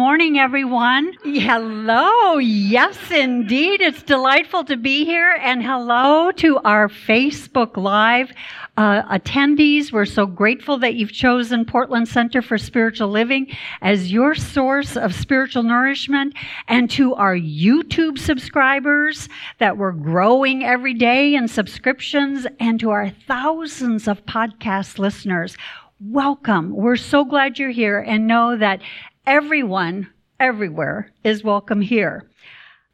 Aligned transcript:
Morning, 0.00 0.38
everyone. 0.38 1.12
Hello. 1.24 2.38
Yes, 2.38 2.96
indeed. 3.10 3.82
It's 3.82 4.02
delightful 4.02 4.64
to 4.64 4.78
be 4.78 5.04
here. 5.04 5.36
And 5.42 5.62
hello 5.62 6.32
to 6.36 6.56
our 6.60 6.88
Facebook 6.88 7.76
Live 7.76 8.32
uh, 8.78 9.02
attendees. 9.14 9.92
We're 9.92 10.06
so 10.06 10.24
grateful 10.24 10.78
that 10.78 10.94
you've 10.94 11.12
chosen 11.12 11.66
Portland 11.66 12.08
Center 12.08 12.40
for 12.40 12.56
Spiritual 12.56 13.08
Living 13.08 13.54
as 13.82 14.10
your 14.10 14.34
source 14.34 14.96
of 14.96 15.14
spiritual 15.14 15.64
nourishment. 15.64 16.34
And 16.66 16.88
to 16.92 17.14
our 17.16 17.36
YouTube 17.36 18.18
subscribers 18.18 19.28
that 19.58 19.76
we're 19.76 19.92
growing 19.92 20.64
every 20.64 20.94
day 20.94 21.34
in 21.34 21.46
subscriptions. 21.46 22.46
And 22.58 22.80
to 22.80 22.88
our 22.88 23.10
thousands 23.10 24.08
of 24.08 24.24
podcast 24.24 24.98
listeners. 24.98 25.58
Welcome. 26.02 26.74
We're 26.74 26.96
so 26.96 27.26
glad 27.26 27.58
you're 27.58 27.68
here 27.68 28.00
and 28.00 28.26
know 28.26 28.56
that 28.56 28.80
everyone, 29.26 30.08
everywhere 30.38 31.10
is 31.24 31.44
welcome 31.44 31.80
here. 31.80 32.28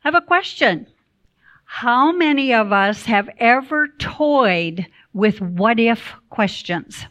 I 0.05 0.09
have 0.09 0.15
a 0.15 0.27
question. 0.27 0.87
How 1.65 2.13
many 2.13 2.55
of 2.55 2.73
us 2.73 3.05
have 3.07 3.29
ever 3.39 3.89
toyed 3.99 4.87
with 5.13 5.41
what 5.41 5.81
if 5.81 6.13
questions? 6.31 7.07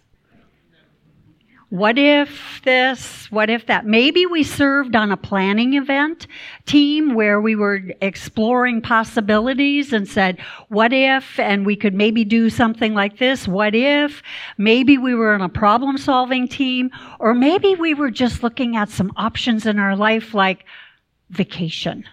What 1.75 1.97
if 1.97 2.61
this? 2.63 3.29
What 3.31 3.49
if 3.49 3.65
that? 3.65 3.85
Maybe 3.85 4.25
we 4.25 4.43
served 4.43 4.95
on 4.95 5.11
a 5.11 5.17
planning 5.17 5.73
event 5.73 6.25
team 6.65 7.15
where 7.15 7.41
we 7.41 7.53
were 7.57 7.81
exploring 7.99 8.81
possibilities 8.81 9.91
and 9.91 10.07
said, 10.07 10.39
what 10.69 10.93
if? 10.93 11.37
And 11.37 11.65
we 11.65 11.75
could 11.75 11.93
maybe 11.93 12.23
do 12.23 12.49
something 12.49 12.93
like 12.93 13.17
this. 13.17 13.45
What 13.45 13.75
if? 13.75 14.23
Maybe 14.57 14.97
we 14.97 15.15
were 15.15 15.33
on 15.33 15.41
a 15.41 15.49
problem 15.49 15.97
solving 15.97 16.47
team, 16.47 16.91
or 17.19 17.33
maybe 17.33 17.75
we 17.75 17.93
were 17.93 18.11
just 18.11 18.41
looking 18.41 18.77
at 18.77 18.87
some 18.87 19.11
options 19.17 19.65
in 19.65 19.77
our 19.77 19.97
life 19.97 20.33
like 20.33 20.63
vacation, 21.29 22.05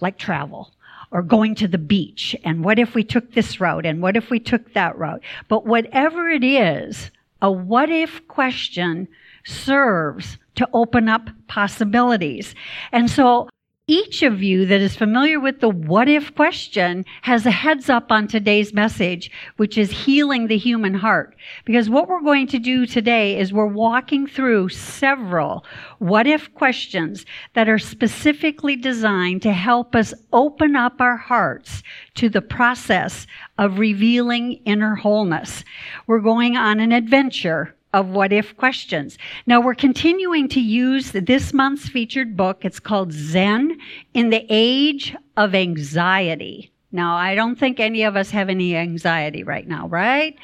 like 0.00 0.18
travel 0.18 0.72
or 1.12 1.22
going 1.22 1.54
to 1.54 1.68
the 1.68 1.78
beach. 1.78 2.34
And 2.42 2.64
what 2.64 2.80
if 2.80 2.96
we 2.96 3.04
took 3.04 3.32
this 3.32 3.60
route? 3.60 3.86
And 3.86 4.02
what 4.02 4.16
if 4.16 4.28
we 4.28 4.40
took 4.40 4.72
that 4.72 4.98
route? 4.98 5.22
But 5.46 5.66
whatever 5.66 6.28
it 6.28 6.42
is, 6.42 7.12
a 7.42 7.50
what 7.50 7.90
if 7.90 8.26
question 8.28 9.08
serves 9.44 10.38
to 10.56 10.68
open 10.72 11.08
up 11.08 11.30
possibilities. 11.46 12.54
And 12.92 13.10
so 13.10 13.48
each 13.88 14.22
of 14.22 14.42
you 14.42 14.66
that 14.66 14.82
is 14.82 14.94
familiar 14.94 15.40
with 15.40 15.60
the 15.60 15.68
what 15.68 16.08
if 16.08 16.34
question 16.34 17.06
has 17.22 17.46
a 17.46 17.50
heads 17.50 17.88
up 17.88 18.12
on 18.12 18.28
today's 18.28 18.74
message, 18.74 19.30
which 19.56 19.78
is 19.78 19.90
healing 19.90 20.46
the 20.46 20.58
human 20.58 20.92
heart. 20.92 21.34
Because 21.64 21.88
what 21.88 22.06
we're 22.06 22.20
going 22.20 22.46
to 22.48 22.58
do 22.58 22.84
today 22.84 23.38
is 23.40 23.52
we're 23.52 23.66
walking 23.66 24.26
through 24.26 24.68
several 24.68 25.64
what 25.98 26.26
if 26.26 26.52
questions 26.54 27.24
that 27.54 27.68
are 27.68 27.78
specifically 27.78 28.76
designed 28.76 29.40
to 29.42 29.52
help 29.52 29.96
us 29.96 30.12
open 30.34 30.76
up 30.76 31.00
our 31.00 31.16
hearts 31.16 31.82
to 32.14 32.28
the 32.28 32.42
process 32.42 33.26
of 33.56 33.78
revealing 33.78 34.60
inner 34.66 34.96
wholeness. 34.96 35.64
We're 36.06 36.20
going 36.20 36.58
on 36.58 36.78
an 36.78 36.92
adventure 36.92 37.74
of 37.94 38.08
what 38.08 38.32
if 38.32 38.56
questions. 38.56 39.16
Now 39.46 39.60
we're 39.60 39.74
continuing 39.74 40.48
to 40.48 40.60
use 40.60 41.12
this 41.12 41.52
month's 41.52 41.88
featured 41.88 42.36
book. 42.36 42.64
It's 42.64 42.80
called 42.80 43.12
Zen 43.12 43.78
in 44.14 44.30
the 44.30 44.44
Age 44.48 45.16
of 45.36 45.54
Anxiety. 45.54 46.70
Now 46.92 47.16
I 47.16 47.34
don't 47.34 47.58
think 47.58 47.80
any 47.80 48.02
of 48.02 48.16
us 48.16 48.30
have 48.30 48.48
any 48.48 48.76
anxiety 48.76 49.42
right 49.42 49.66
now, 49.66 49.88
right? 49.88 50.36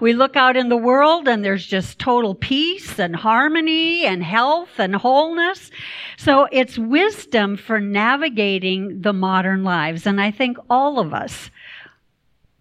We 0.00 0.12
look 0.12 0.36
out 0.36 0.56
in 0.56 0.68
the 0.68 0.76
world 0.76 1.26
and 1.26 1.42
there's 1.44 1.66
just 1.66 1.98
total 1.98 2.34
peace 2.34 2.98
and 2.98 3.16
harmony 3.16 4.04
and 4.04 4.22
health 4.22 4.78
and 4.78 4.94
wholeness. 4.94 5.70
So 6.18 6.48
it's 6.52 6.78
wisdom 6.78 7.56
for 7.56 7.80
navigating 7.80 9.00
the 9.00 9.14
modern 9.14 9.64
lives. 9.64 10.06
And 10.06 10.20
I 10.20 10.30
think 10.30 10.58
all 10.68 10.98
of 10.98 11.14
us 11.14 11.50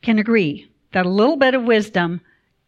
can 0.01 0.17
agree 0.17 0.71
that 0.93 1.05
a 1.05 1.09
little 1.09 1.35
bit 1.35 1.55
of 1.55 1.63
wisdom 1.63 2.21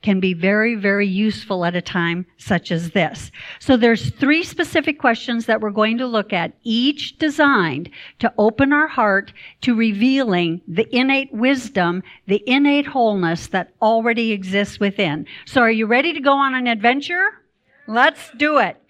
can 0.07 0.21
be 0.21 0.33
very, 0.33 0.73
very 0.73 1.05
useful 1.05 1.65
at 1.65 1.75
a 1.75 1.81
time 1.81 2.25
such 2.37 2.71
as 2.71 2.91
this. 2.91 3.29
So 3.59 3.75
there's 3.75 4.09
three 4.11 4.41
specific 4.41 4.99
questions 4.99 5.47
that 5.47 5.59
we're 5.59 5.69
going 5.69 5.97
to 5.97 6.07
look 6.07 6.31
at, 6.31 6.53
each 6.63 7.17
designed 7.17 7.89
to 8.19 8.33
open 8.37 8.71
our 8.71 8.87
heart 8.87 9.33
to 9.63 9.75
revealing 9.75 10.61
the 10.65 10.87
innate 10.95 11.33
wisdom, 11.33 12.03
the 12.25 12.41
innate 12.47 12.87
wholeness 12.87 13.47
that 13.47 13.73
already 13.81 14.31
exists 14.31 14.79
within. 14.79 15.25
So 15.45 15.59
are 15.59 15.69
you 15.69 15.85
ready 15.85 16.13
to 16.13 16.21
go 16.21 16.31
on 16.31 16.55
an 16.55 16.67
adventure? 16.67 17.43
Let's 17.85 18.31
do 18.37 18.59
it. 18.59 18.81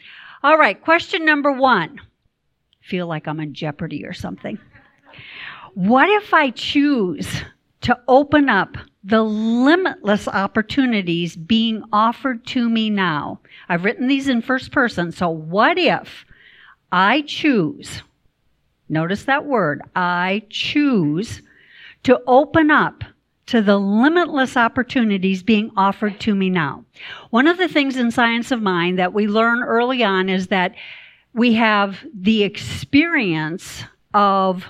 All 0.43 0.59
right, 0.59 0.79
question 0.79 1.25
number 1.25 1.51
one. 1.51 1.99
Feel 2.83 3.07
like 3.07 3.27
I'm 3.27 3.39
in 3.39 3.55
Jeopardy 3.55 4.05
or 4.05 4.13
something. 4.13 4.59
What 5.73 6.09
if 6.11 6.31
I 6.31 6.51
choose 6.51 7.27
to 7.81 7.97
open 8.07 8.49
up 8.49 8.77
the 9.07 9.23
limitless 9.23 10.27
opportunities 10.27 11.37
being 11.37 11.81
offered 11.93 12.45
to 12.45 12.69
me 12.69 12.89
now. 12.89 13.39
I've 13.69 13.85
written 13.85 14.07
these 14.07 14.27
in 14.27 14.41
first 14.41 14.73
person. 14.73 15.13
So 15.13 15.29
what 15.29 15.77
if 15.77 16.25
I 16.91 17.21
choose, 17.21 18.03
notice 18.89 19.23
that 19.23 19.45
word, 19.45 19.81
I 19.95 20.43
choose 20.49 21.41
to 22.03 22.21
open 22.27 22.69
up 22.69 23.05
to 23.45 23.61
the 23.61 23.77
limitless 23.77 24.57
opportunities 24.57 25.41
being 25.41 25.71
offered 25.77 26.19
to 26.19 26.35
me 26.35 26.49
now. 26.49 26.83
One 27.29 27.47
of 27.47 27.57
the 27.57 27.69
things 27.69 27.95
in 27.95 28.11
science 28.11 28.51
of 28.51 28.61
mind 28.61 28.99
that 28.99 29.13
we 29.13 29.27
learn 29.27 29.63
early 29.63 30.03
on 30.03 30.27
is 30.27 30.47
that 30.47 30.75
we 31.33 31.53
have 31.53 31.97
the 32.13 32.43
experience 32.43 33.85
of 34.13 34.65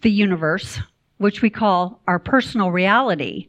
the 0.00 0.10
universe, 0.10 0.78
which 1.18 1.42
we 1.42 1.50
call 1.50 2.00
our 2.06 2.18
personal 2.18 2.70
reality. 2.70 3.48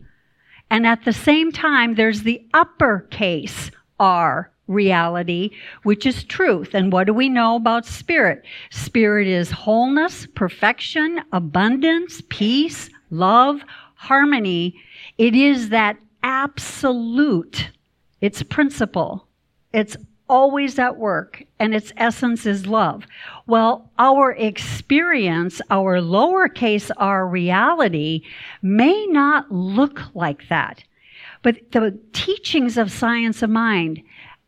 And 0.73 0.87
at 0.87 1.05
the 1.05 1.13
same 1.13 1.51
time, 1.51 1.93
there's 1.93 2.23
the 2.23 2.43
uppercase 2.55 3.69
R 3.99 4.51
reality, 4.65 5.51
which 5.83 6.03
is 6.03 6.23
truth. 6.23 6.73
And 6.73 6.91
what 6.91 7.05
do 7.05 7.13
we 7.13 7.29
know 7.29 7.57
about 7.57 7.85
spirit? 7.85 8.41
Spirit 8.71 9.27
is 9.27 9.51
wholeness, 9.51 10.25
perfection, 10.33 11.21
abundance, 11.31 12.23
peace, 12.29 12.89
love, 13.11 13.61
harmony. 13.93 14.81
It 15.19 15.35
is 15.35 15.69
that 15.69 15.97
absolute, 16.23 17.69
its 18.21 18.41
principle. 18.41 19.27
It's 19.73 19.95
always 20.29 20.79
at 20.79 20.97
work 20.97 21.43
and 21.59 21.73
its 21.73 21.91
essence 21.97 22.45
is 22.45 22.65
love. 22.65 23.05
Well, 23.45 23.91
our 23.99 24.31
experience, 24.31 25.61
our 25.69 25.99
lowercase 25.99 26.89
r 26.97 27.27
reality 27.27 28.21
may 28.61 29.05
not 29.07 29.51
look 29.51 30.01
like 30.13 30.47
that. 30.49 30.83
But 31.41 31.71
the 31.71 31.99
teachings 32.13 32.77
of 32.77 32.91
science 32.91 33.41
of 33.41 33.49
mind 33.49 34.01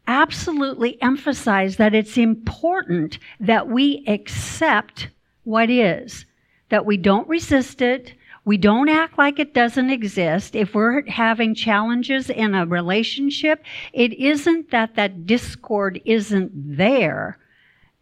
absolutely 0.08 1.02
emphasize 1.02 1.78
that 1.78 1.94
it's 1.94 2.18
important 2.18 3.18
that 3.40 3.68
we 3.68 4.04
accept 4.08 5.10
what 5.44 5.70
is, 5.70 6.26
that 6.70 6.86
we 6.86 6.98
don't 6.98 7.28
resist 7.28 7.82
it, 7.82 8.14
we 8.46 8.58
don't 8.58 8.90
act 8.90 9.18
like 9.18 9.40
it 9.40 9.54
doesn't 9.54 9.90
exist. 9.90 10.56
If 10.56 10.76
we're 10.76 11.06
having 11.08 11.56
challenges 11.56 12.30
in 12.30 12.54
a 12.54 12.66
relationship, 12.66 13.64
it 13.92 14.14
isn't 14.14 14.72
that 14.72 14.96
that 14.96 15.26
discord 15.26 16.00
isn't 16.06 16.52
there. 16.54 17.40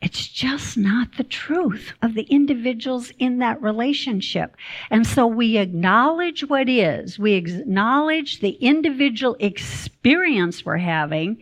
It's 0.01 0.27
just 0.27 0.77
not 0.77 1.15
the 1.15 1.23
truth 1.23 1.93
of 2.01 2.13
the 2.13 2.23
individuals 2.23 3.13
in 3.19 3.39
that 3.39 3.61
relationship. 3.61 4.57
And 4.89 5.07
so 5.07 5.25
we 5.25 5.57
acknowledge 5.57 6.43
what 6.43 6.67
is. 6.67 7.17
We 7.17 7.33
acknowledge 7.33 8.41
the 8.41 8.57
individual 8.59 9.37
experience 9.39 10.65
we're 10.65 10.75
having, 10.75 11.41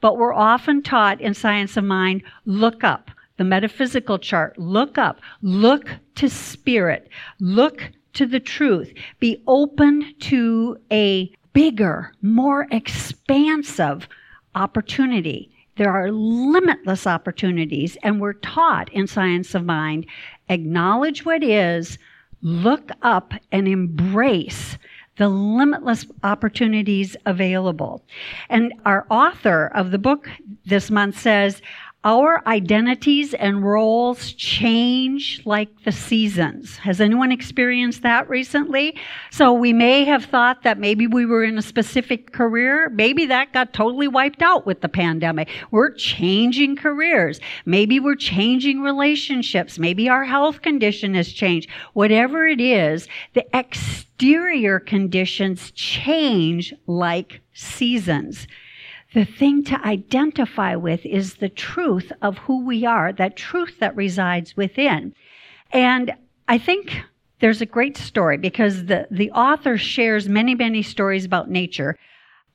but 0.00 0.18
we're 0.18 0.34
often 0.34 0.82
taught 0.82 1.20
in 1.20 1.34
science 1.34 1.76
of 1.76 1.84
mind, 1.84 2.24
look 2.46 2.82
up. 2.82 3.12
The 3.36 3.44
metaphysical 3.44 4.18
chart, 4.18 4.58
look 4.58 4.98
up. 4.98 5.20
Look 5.40 5.88
to 6.16 6.28
spirit. 6.28 7.08
Look 7.38 7.92
to 8.14 8.26
the 8.26 8.40
truth. 8.40 8.92
Be 9.18 9.42
open 9.46 10.14
to 10.20 10.78
a 10.92 11.30
bigger, 11.52 12.12
more 12.22 12.66
expansive 12.70 14.08
opportunity. 14.54 15.50
There 15.76 15.92
are 15.92 16.10
limitless 16.10 17.06
opportunities, 17.06 17.96
and 18.02 18.20
we're 18.20 18.34
taught 18.34 18.92
in 18.92 19.06
Science 19.06 19.54
of 19.54 19.64
Mind 19.64 20.06
acknowledge 20.48 21.24
what 21.24 21.42
is, 21.42 21.98
look 22.42 22.90
up, 23.02 23.32
and 23.52 23.66
embrace 23.66 24.76
the 25.16 25.28
limitless 25.28 26.06
opportunities 26.22 27.16
available. 27.26 28.02
And 28.48 28.72
our 28.86 29.06
author 29.10 29.70
of 29.74 29.90
the 29.90 29.98
book 29.98 30.28
this 30.64 30.90
month 30.90 31.18
says, 31.18 31.60
our 32.02 32.42
identities 32.46 33.34
and 33.34 33.62
roles 33.62 34.32
change 34.32 35.42
like 35.44 35.68
the 35.84 35.92
seasons. 35.92 36.78
Has 36.78 36.98
anyone 36.98 37.30
experienced 37.30 38.02
that 38.02 38.26
recently? 38.26 38.96
So 39.30 39.52
we 39.52 39.74
may 39.74 40.04
have 40.04 40.24
thought 40.24 40.62
that 40.62 40.78
maybe 40.78 41.06
we 41.06 41.26
were 41.26 41.44
in 41.44 41.58
a 41.58 41.62
specific 41.62 42.32
career. 42.32 42.88
Maybe 42.88 43.26
that 43.26 43.52
got 43.52 43.74
totally 43.74 44.08
wiped 44.08 44.40
out 44.40 44.64
with 44.64 44.80
the 44.80 44.88
pandemic. 44.88 45.50
We're 45.70 45.92
changing 45.92 46.76
careers. 46.76 47.38
Maybe 47.66 48.00
we're 48.00 48.16
changing 48.16 48.80
relationships. 48.80 49.78
Maybe 49.78 50.08
our 50.08 50.24
health 50.24 50.62
condition 50.62 51.12
has 51.14 51.30
changed. 51.30 51.68
Whatever 51.92 52.46
it 52.46 52.62
is, 52.62 53.08
the 53.34 53.44
exterior 53.54 54.80
conditions 54.80 55.70
change 55.72 56.72
like 56.86 57.42
seasons 57.52 58.46
the 59.12 59.24
thing 59.24 59.64
to 59.64 59.86
identify 59.86 60.76
with 60.76 61.04
is 61.04 61.34
the 61.34 61.48
truth 61.48 62.12
of 62.22 62.38
who 62.38 62.64
we 62.64 62.86
are, 62.86 63.12
that 63.12 63.36
truth 63.36 63.74
that 63.80 63.96
resides 63.96 64.56
within. 64.56 65.14
And 65.72 66.14
I 66.48 66.58
think 66.58 67.02
there's 67.40 67.60
a 67.60 67.66
great 67.66 67.96
story 67.96 68.36
because 68.36 68.86
the, 68.86 69.08
the 69.10 69.30
author 69.32 69.76
shares 69.76 70.28
many, 70.28 70.54
many 70.54 70.82
stories 70.82 71.24
about 71.24 71.50
nature. 71.50 71.98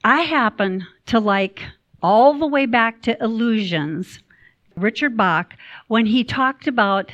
I 0.03 0.21
happen 0.21 0.85
to 1.07 1.19
like 1.19 1.63
all 2.01 2.37
the 2.37 2.47
way 2.47 2.65
back 2.67 3.01
to 3.01 3.21
Illusions, 3.21 4.19
Richard 4.75 5.17
Bach, 5.17 5.55
when 5.87 6.05
he 6.05 6.23
talked 6.23 6.67
about 6.67 7.11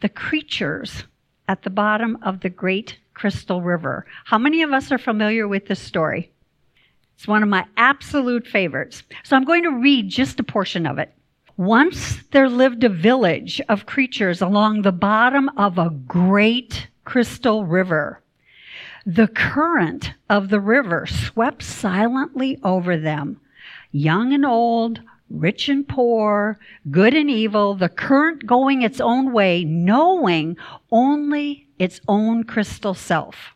the 0.00 0.08
creatures 0.08 1.04
at 1.48 1.62
the 1.62 1.70
bottom 1.70 2.18
of 2.22 2.40
the 2.40 2.50
great 2.50 2.98
crystal 3.14 3.62
river. 3.62 4.04
How 4.24 4.38
many 4.38 4.62
of 4.62 4.72
us 4.72 4.90
are 4.90 4.98
familiar 4.98 5.46
with 5.46 5.66
this 5.66 5.80
story? 5.80 6.31
It's 7.22 7.28
one 7.28 7.44
of 7.44 7.48
my 7.48 7.64
absolute 7.76 8.48
favorites. 8.48 9.04
So 9.22 9.36
I'm 9.36 9.44
going 9.44 9.62
to 9.62 9.70
read 9.70 10.08
just 10.08 10.40
a 10.40 10.42
portion 10.42 10.86
of 10.86 10.98
it. 10.98 11.14
Once 11.56 12.20
there 12.32 12.48
lived 12.48 12.82
a 12.82 12.88
village 12.88 13.60
of 13.68 13.86
creatures 13.86 14.42
along 14.42 14.82
the 14.82 14.90
bottom 14.90 15.48
of 15.56 15.78
a 15.78 15.90
great 15.90 16.88
crystal 17.04 17.64
river. 17.64 18.20
The 19.06 19.28
current 19.28 20.14
of 20.28 20.48
the 20.48 20.58
river 20.58 21.06
swept 21.06 21.62
silently 21.62 22.58
over 22.64 22.96
them. 22.96 23.40
Young 23.92 24.32
and 24.32 24.44
old, 24.44 24.98
rich 25.30 25.68
and 25.68 25.86
poor, 25.86 26.58
good 26.90 27.14
and 27.14 27.30
evil, 27.30 27.76
the 27.76 27.88
current 27.88 28.46
going 28.46 28.82
its 28.82 29.00
own 29.00 29.32
way, 29.32 29.62
knowing 29.62 30.56
only 30.90 31.68
its 31.78 32.00
own 32.08 32.42
crystal 32.42 32.94
self. 32.94 33.54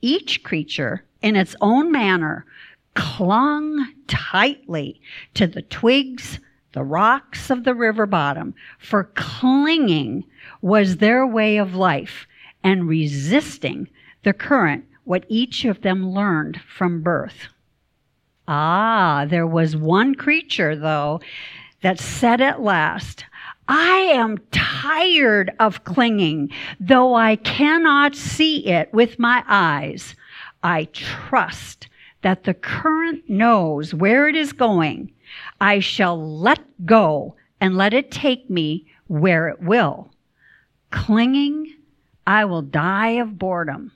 Each 0.00 0.42
creature, 0.42 1.04
in 1.20 1.36
its 1.36 1.54
own 1.60 1.92
manner, 1.92 2.46
clung 2.94 3.94
tightly 4.06 5.00
to 5.34 5.46
the 5.46 5.62
twigs, 5.62 6.38
the 6.72 6.82
rocks 6.84 7.50
of 7.50 7.64
the 7.64 7.74
river 7.74 8.06
bottom, 8.06 8.54
for 8.78 9.10
clinging 9.14 10.24
was 10.62 10.96
their 10.96 11.26
way 11.26 11.56
of 11.56 11.74
life 11.74 12.26
and 12.62 12.88
resisting 12.88 13.88
the 14.22 14.32
current, 14.32 14.84
what 15.04 15.24
each 15.28 15.64
of 15.64 15.80
them 15.82 16.10
learned 16.10 16.60
from 16.60 17.02
birth. 17.02 17.48
Ah, 18.46 19.26
there 19.28 19.46
was 19.46 19.76
one 19.76 20.14
creature, 20.14 20.76
though, 20.76 21.20
that 21.82 21.98
said 21.98 22.40
at 22.40 22.60
last, 22.60 23.24
I 23.68 24.10
am 24.12 24.38
tired 24.50 25.52
of 25.60 25.84
clinging, 25.84 26.50
though 26.80 27.14
I 27.14 27.36
cannot 27.36 28.14
see 28.16 28.66
it 28.66 28.92
with 28.92 29.18
my 29.18 29.44
eyes. 29.46 30.16
I 30.62 30.84
trust 30.92 31.88
that 32.22 32.44
the 32.44 32.54
current 32.54 33.28
knows 33.28 33.94
where 33.94 34.28
it 34.28 34.36
is 34.36 34.52
going, 34.52 35.12
I 35.60 35.80
shall 35.80 36.20
let 36.38 36.60
go 36.84 37.36
and 37.60 37.76
let 37.76 37.94
it 37.94 38.10
take 38.10 38.48
me 38.50 38.86
where 39.06 39.48
it 39.48 39.60
will. 39.60 40.10
Clinging, 40.90 41.74
I 42.26 42.44
will 42.44 42.62
die 42.62 43.10
of 43.10 43.38
boredom. 43.38 43.92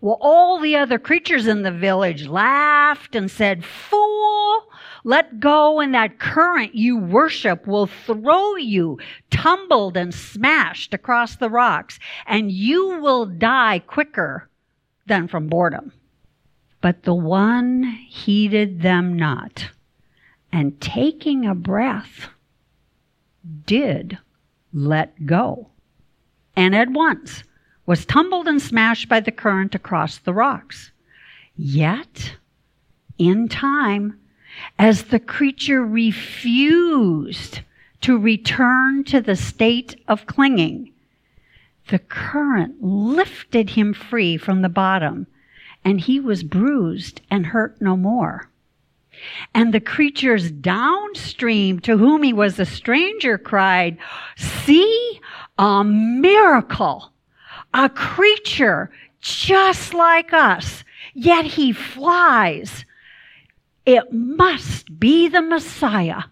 Well, 0.00 0.18
all 0.20 0.60
the 0.60 0.76
other 0.76 0.98
creatures 0.98 1.46
in 1.46 1.62
the 1.62 1.72
village 1.72 2.26
laughed 2.26 3.14
and 3.14 3.30
said, 3.30 3.64
Fool, 3.64 4.68
let 5.04 5.40
go, 5.40 5.80
and 5.80 5.94
that 5.94 6.18
current 6.18 6.74
you 6.74 6.98
worship 6.98 7.66
will 7.66 7.86
throw 7.86 8.56
you 8.56 8.98
tumbled 9.30 9.96
and 9.96 10.14
smashed 10.14 10.92
across 10.92 11.36
the 11.36 11.48
rocks, 11.48 11.98
and 12.26 12.52
you 12.52 13.00
will 13.00 13.24
die 13.24 13.78
quicker 13.78 14.48
than 15.06 15.28
from 15.28 15.48
boredom. 15.48 15.92
But 16.80 17.02
the 17.02 17.14
one 17.14 17.82
heeded 18.08 18.82
them 18.82 19.16
not, 19.16 19.70
and 20.52 20.80
taking 20.80 21.44
a 21.44 21.54
breath, 21.54 22.28
did 23.66 24.18
let 24.72 25.26
go, 25.26 25.68
and 26.54 26.74
at 26.74 26.90
once 26.90 27.42
was 27.84 28.06
tumbled 28.06 28.46
and 28.46 28.60
smashed 28.60 29.08
by 29.08 29.18
the 29.18 29.32
current 29.32 29.74
across 29.74 30.18
the 30.18 30.34
rocks. 30.34 30.92
Yet, 31.56 32.36
in 33.16 33.48
time, 33.48 34.18
as 34.78 35.04
the 35.04 35.20
creature 35.20 35.84
refused 35.84 37.60
to 38.02 38.18
return 38.18 39.02
to 39.04 39.20
the 39.20 39.36
state 39.36 40.00
of 40.06 40.26
clinging, 40.26 40.92
the 41.88 41.98
current 41.98 42.82
lifted 42.82 43.70
him 43.70 43.92
free 43.92 44.36
from 44.36 44.62
the 44.62 44.68
bottom 44.68 45.26
and 45.88 46.02
he 46.02 46.20
was 46.20 46.42
bruised 46.42 47.22
and 47.30 47.46
hurt 47.46 47.80
no 47.80 47.96
more. 47.96 48.50
And 49.54 49.72
the 49.72 49.80
creatures 49.80 50.50
downstream 50.50 51.80
to 51.80 51.96
whom 51.96 52.22
he 52.22 52.34
was 52.34 52.58
a 52.58 52.66
stranger 52.66 53.38
cried, 53.38 53.96
See, 54.36 55.20
a 55.56 55.82
miracle! 55.82 57.10
A 57.72 57.88
creature 57.88 58.90
just 59.20 59.94
like 59.94 60.34
us, 60.34 60.84
yet 61.14 61.46
he 61.46 61.72
flies. 61.72 62.84
It 63.86 64.12
must 64.12 65.00
be 65.00 65.28
the 65.28 65.40
Messiah. 65.40 66.24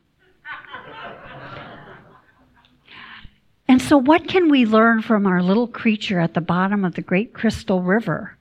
and 3.67 3.81
so, 3.81 3.97
what 3.97 4.29
can 4.29 4.50
we 4.50 4.67
learn 4.67 5.00
from 5.00 5.26
our 5.26 5.43
little 5.43 5.67
creature 5.67 6.20
at 6.20 6.35
the 6.35 6.43
bottom 6.43 6.85
of 6.85 6.94
the 6.94 7.03
great 7.03 7.32
crystal 7.32 7.82
river? 7.82 8.35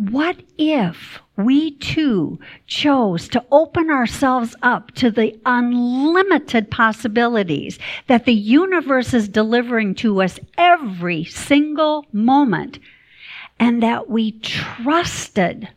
What 0.00 0.38
if 0.56 1.20
we 1.36 1.72
too 1.72 2.40
chose 2.66 3.28
to 3.28 3.44
open 3.52 3.90
ourselves 3.90 4.56
up 4.62 4.92
to 4.92 5.10
the 5.10 5.38
unlimited 5.44 6.70
possibilities 6.70 7.78
that 8.06 8.24
the 8.24 8.32
universe 8.32 9.12
is 9.12 9.28
delivering 9.28 9.94
to 9.96 10.22
us 10.22 10.40
every 10.56 11.24
single 11.24 12.06
moment 12.14 12.78
and 13.58 13.82
that 13.82 14.08
we 14.08 14.32
trusted, 14.40 15.68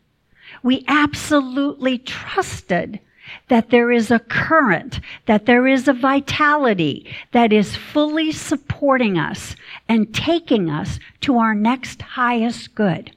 we 0.63 0.86
absolutely 0.88 1.98
trusted 1.98 3.01
that 3.50 3.72
there 3.72 3.92
is 3.92 4.10
a 4.10 4.20
current, 4.20 5.01
that 5.25 5.48
there 5.48 5.68
is 5.68 5.89
a 5.89 5.94
vitality 5.94 7.13
that 7.34 7.51
is 7.51 7.75
fully 7.75 8.32
supporting 8.32 9.18
us 9.18 9.58
and 9.89 10.15
taking 10.15 10.70
us 10.70 10.98
to 11.20 11.39
our 11.39 11.53
next 11.53 12.01
highest 12.01 12.74
good. 12.74 13.13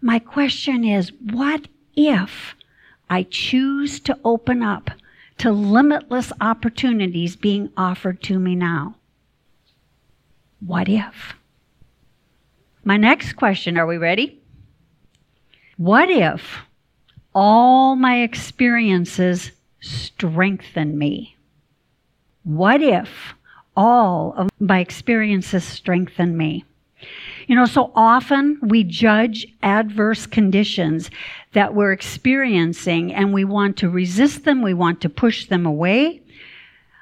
My 0.00 0.18
question 0.18 0.84
is 0.84 1.12
what 1.12 1.68
if 1.94 2.54
I 3.10 3.24
choose 3.24 4.00
to 4.00 4.18
open 4.24 4.62
up 4.62 4.90
to 5.38 5.52
limitless 5.52 6.32
opportunities 6.40 7.36
being 7.36 7.70
offered 7.76 8.22
to 8.22 8.38
me 8.38 8.54
now? 8.54 8.96
What 10.60 10.88
if? 10.88 11.34
My 12.84 12.96
next 12.96 13.34
question 13.34 13.76
are 13.76 13.86
we 13.86 13.98
ready? 13.98 14.40
What 15.76 16.10
if 16.10 16.58
all 17.34 17.96
my 17.96 18.20
experiences 18.20 19.52
strengthen 19.80 20.96
me? 20.96 21.36
What 22.42 22.82
if 22.82 23.34
all 23.76 24.34
of 24.36 24.48
my 24.58 24.80
experiences 24.80 25.64
strengthen 25.64 26.36
me? 26.36 26.64
You 27.46 27.56
know, 27.56 27.66
so 27.66 27.90
often 27.94 28.58
we 28.62 28.84
judge 28.84 29.46
adverse 29.62 30.26
conditions 30.26 31.10
that 31.52 31.74
we're 31.74 31.92
experiencing 31.92 33.12
and 33.12 33.32
we 33.32 33.44
want 33.44 33.76
to 33.78 33.88
resist 33.88 34.44
them, 34.44 34.62
we 34.62 34.74
want 34.74 35.00
to 35.00 35.08
push 35.08 35.46
them 35.46 35.66
away. 35.66 36.22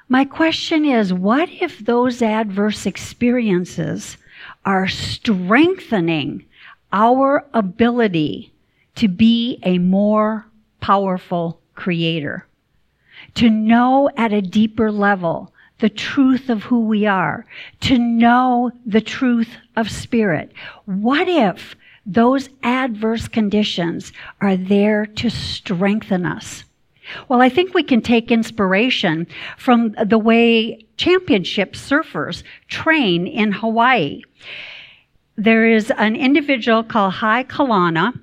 My 0.07 0.25
question 0.25 0.85
is 0.85 1.13
what 1.13 1.49
if 1.51 1.79
those 1.79 2.21
adverse 2.21 2.87
experiences 2.87 4.17
are 4.65 4.87
strengthening 4.87 6.45
our 6.91 7.45
ability 7.53 8.51
to 8.95 9.07
be 9.07 9.59
a 9.61 9.77
more 9.77 10.47
powerful 10.81 11.61
creator? 11.75 12.47
To 13.35 13.49
know 13.51 14.09
at 14.17 14.33
a 14.33 14.41
deeper 14.41 14.91
level 14.91 15.53
the 15.79 15.89
truth 15.89 16.49
of 16.49 16.63
who 16.63 16.81
we 16.81 17.05
are, 17.05 17.45
to 17.81 17.97
know 17.97 18.71
the 18.85 19.01
truth 19.01 19.57
of 19.79 19.89
spirit. 19.89 20.51
What 20.85 21.27
if 21.27 21.75
those 22.09 22.49
adverse 22.63 23.27
conditions 23.27 24.11
are 24.41 24.57
there 24.57 25.05
to 25.05 25.29
strengthen 25.29 26.25
us. 26.25 26.63
Well, 27.27 27.41
I 27.41 27.49
think 27.49 27.73
we 27.73 27.83
can 27.83 28.01
take 28.01 28.31
inspiration 28.31 29.27
from 29.57 29.95
the 30.03 30.17
way 30.17 30.85
championship 30.97 31.73
surfers 31.73 32.43
train 32.67 33.27
in 33.27 33.51
Hawaii. 33.51 34.21
There 35.35 35.67
is 35.67 35.91
an 35.97 36.15
individual 36.15 36.83
called 36.83 37.13
Hai 37.13 37.43
Kalana, 37.43 38.19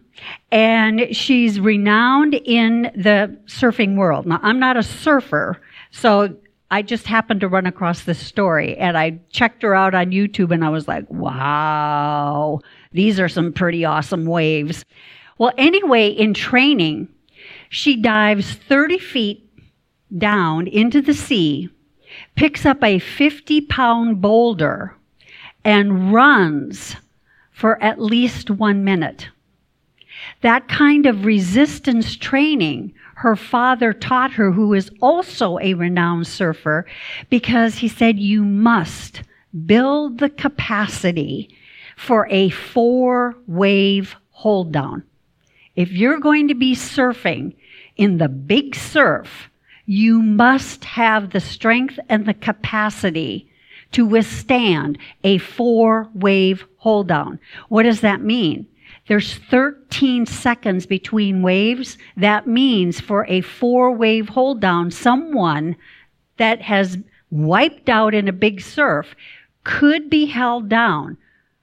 and 0.50 1.14
she's 1.14 1.60
renowned 1.60 2.34
in 2.34 2.90
the 2.94 3.36
surfing 3.46 3.96
world. 3.96 4.26
Now, 4.26 4.40
I'm 4.42 4.58
not 4.58 4.76
a 4.76 4.82
surfer, 4.82 5.60
so 5.90 6.36
I 6.70 6.82
just 6.82 7.06
happened 7.06 7.40
to 7.40 7.48
run 7.48 7.66
across 7.66 8.02
this 8.02 8.18
story 8.18 8.76
and 8.76 8.98
I 8.98 9.20
checked 9.30 9.62
her 9.62 9.74
out 9.74 9.94
on 9.94 10.10
YouTube 10.10 10.52
and 10.52 10.64
I 10.64 10.68
was 10.68 10.88
like, 10.88 11.08
wow, 11.08 12.60
these 12.92 13.20
are 13.20 13.28
some 13.28 13.52
pretty 13.52 13.84
awesome 13.84 14.26
waves. 14.26 14.84
Well, 15.38 15.52
anyway, 15.56 16.08
in 16.08 16.34
training, 16.34 17.08
she 17.68 17.96
dives 17.96 18.54
30 18.54 18.98
feet 18.98 19.48
down 20.18 20.66
into 20.66 21.00
the 21.00 21.14
sea, 21.14 21.68
picks 22.34 22.66
up 22.66 22.82
a 22.82 22.98
50 22.98 23.60
pound 23.62 24.20
boulder, 24.20 24.94
and 25.64 26.12
runs 26.12 26.96
for 27.52 27.80
at 27.82 28.00
least 28.00 28.50
one 28.50 28.82
minute. 28.84 29.28
That 30.42 30.68
kind 30.68 31.06
of 31.06 31.24
resistance 31.24 32.16
training 32.16 32.94
her 33.16 33.34
father 33.34 33.94
taught 33.94 34.32
her, 34.32 34.52
who 34.52 34.74
is 34.74 34.90
also 35.00 35.58
a 35.60 35.72
renowned 35.72 36.26
surfer, 36.26 36.84
because 37.30 37.76
he 37.76 37.88
said, 37.88 38.18
You 38.18 38.44
must 38.44 39.22
build 39.64 40.18
the 40.18 40.28
capacity 40.28 41.48
for 41.96 42.28
a 42.30 42.50
four 42.50 43.34
wave 43.46 44.16
hold 44.32 44.70
down. 44.70 45.02
If 45.76 45.92
you're 45.92 46.20
going 46.20 46.48
to 46.48 46.54
be 46.54 46.74
surfing 46.74 47.54
in 47.96 48.18
the 48.18 48.28
big 48.28 48.74
surf, 48.74 49.48
you 49.86 50.20
must 50.20 50.84
have 50.84 51.30
the 51.30 51.40
strength 51.40 51.98
and 52.10 52.26
the 52.26 52.34
capacity 52.34 53.48
to 53.92 54.04
withstand 54.04 54.98
a 55.24 55.38
four 55.38 56.10
wave 56.12 56.66
hold 56.76 57.08
down. 57.08 57.38
What 57.70 57.84
does 57.84 58.02
that 58.02 58.20
mean? 58.20 58.66
There's 59.08 59.34
13 59.34 60.26
seconds 60.26 60.86
between 60.86 61.42
waves. 61.42 61.98
That 62.16 62.46
means 62.46 63.00
for 63.00 63.26
a 63.28 63.40
four 63.40 63.92
wave 63.92 64.28
hold 64.28 64.60
down, 64.60 64.90
someone 64.90 65.76
that 66.38 66.60
has 66.62 66.98
wiped 67.30 67.88
out 67.88 68.14
in 68.14 68.28
a 68.28 68.32
big 68.32 68.60
surf 68.60 69.14
could 69.64 70.08
be 70.08 70.26
held 70.26 70.68
down 70.68 71.16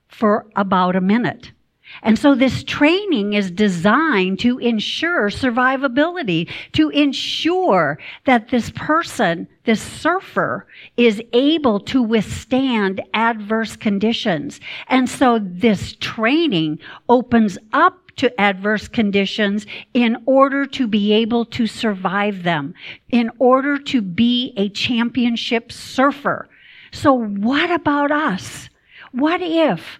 for 0.07 0.45
about 0.55 0.95
a 0.95 1.01
minute. 1.01 1.52
And 2.01 2.17
so 2.17 2.35
this 2.35 2.63
training 2.63 3.33
is 3.33 3.51
designed 3.51 4.39
to 4.39 4.57
ensure 4.59 5.29
survivability, 5.29 6.49
to 6.73 6.89
ensure 6.89 7.99
that 8.25 8.49
this 8.49 8.71
person, 8.71 9.47
this 9.65 9.81
surfer, 9.81 10.67
is 10.97 11.21
able 11.33 11.79
to 11.81 12.01
withstand 12.01 13.01
adverse 13.13 13.75
conditions. 13.75 14.59
And 14.87 15.09
so 15.09 15.39
this 15.41 15.95
training 15.99 16.79
opens 17.07 17.57
up 17.71 17.99
to 18.15 18.39
adverse 18.39 18.87
conditions 18.87 19.65
in 19.93 20.17
order 20.25 20.65
to 20.67 20.87
be 20.87 21.13
able 21.13 21.45
to 21.45 21.65
survive 21.65 22.43
them, 22.43 22.73
in 23.09 23.31
order 23.39 23.77
to 23.77 24.01
be 24.01 24.53
a 24.57 24.69
championship 24.69 25.71
surfer. 25.71 26.47
So 26.91 27.13
what 27.13 27.71
about 27.71 28.11
us? 28.11 28.69
What 29.11 29.41
if 29.41 29.99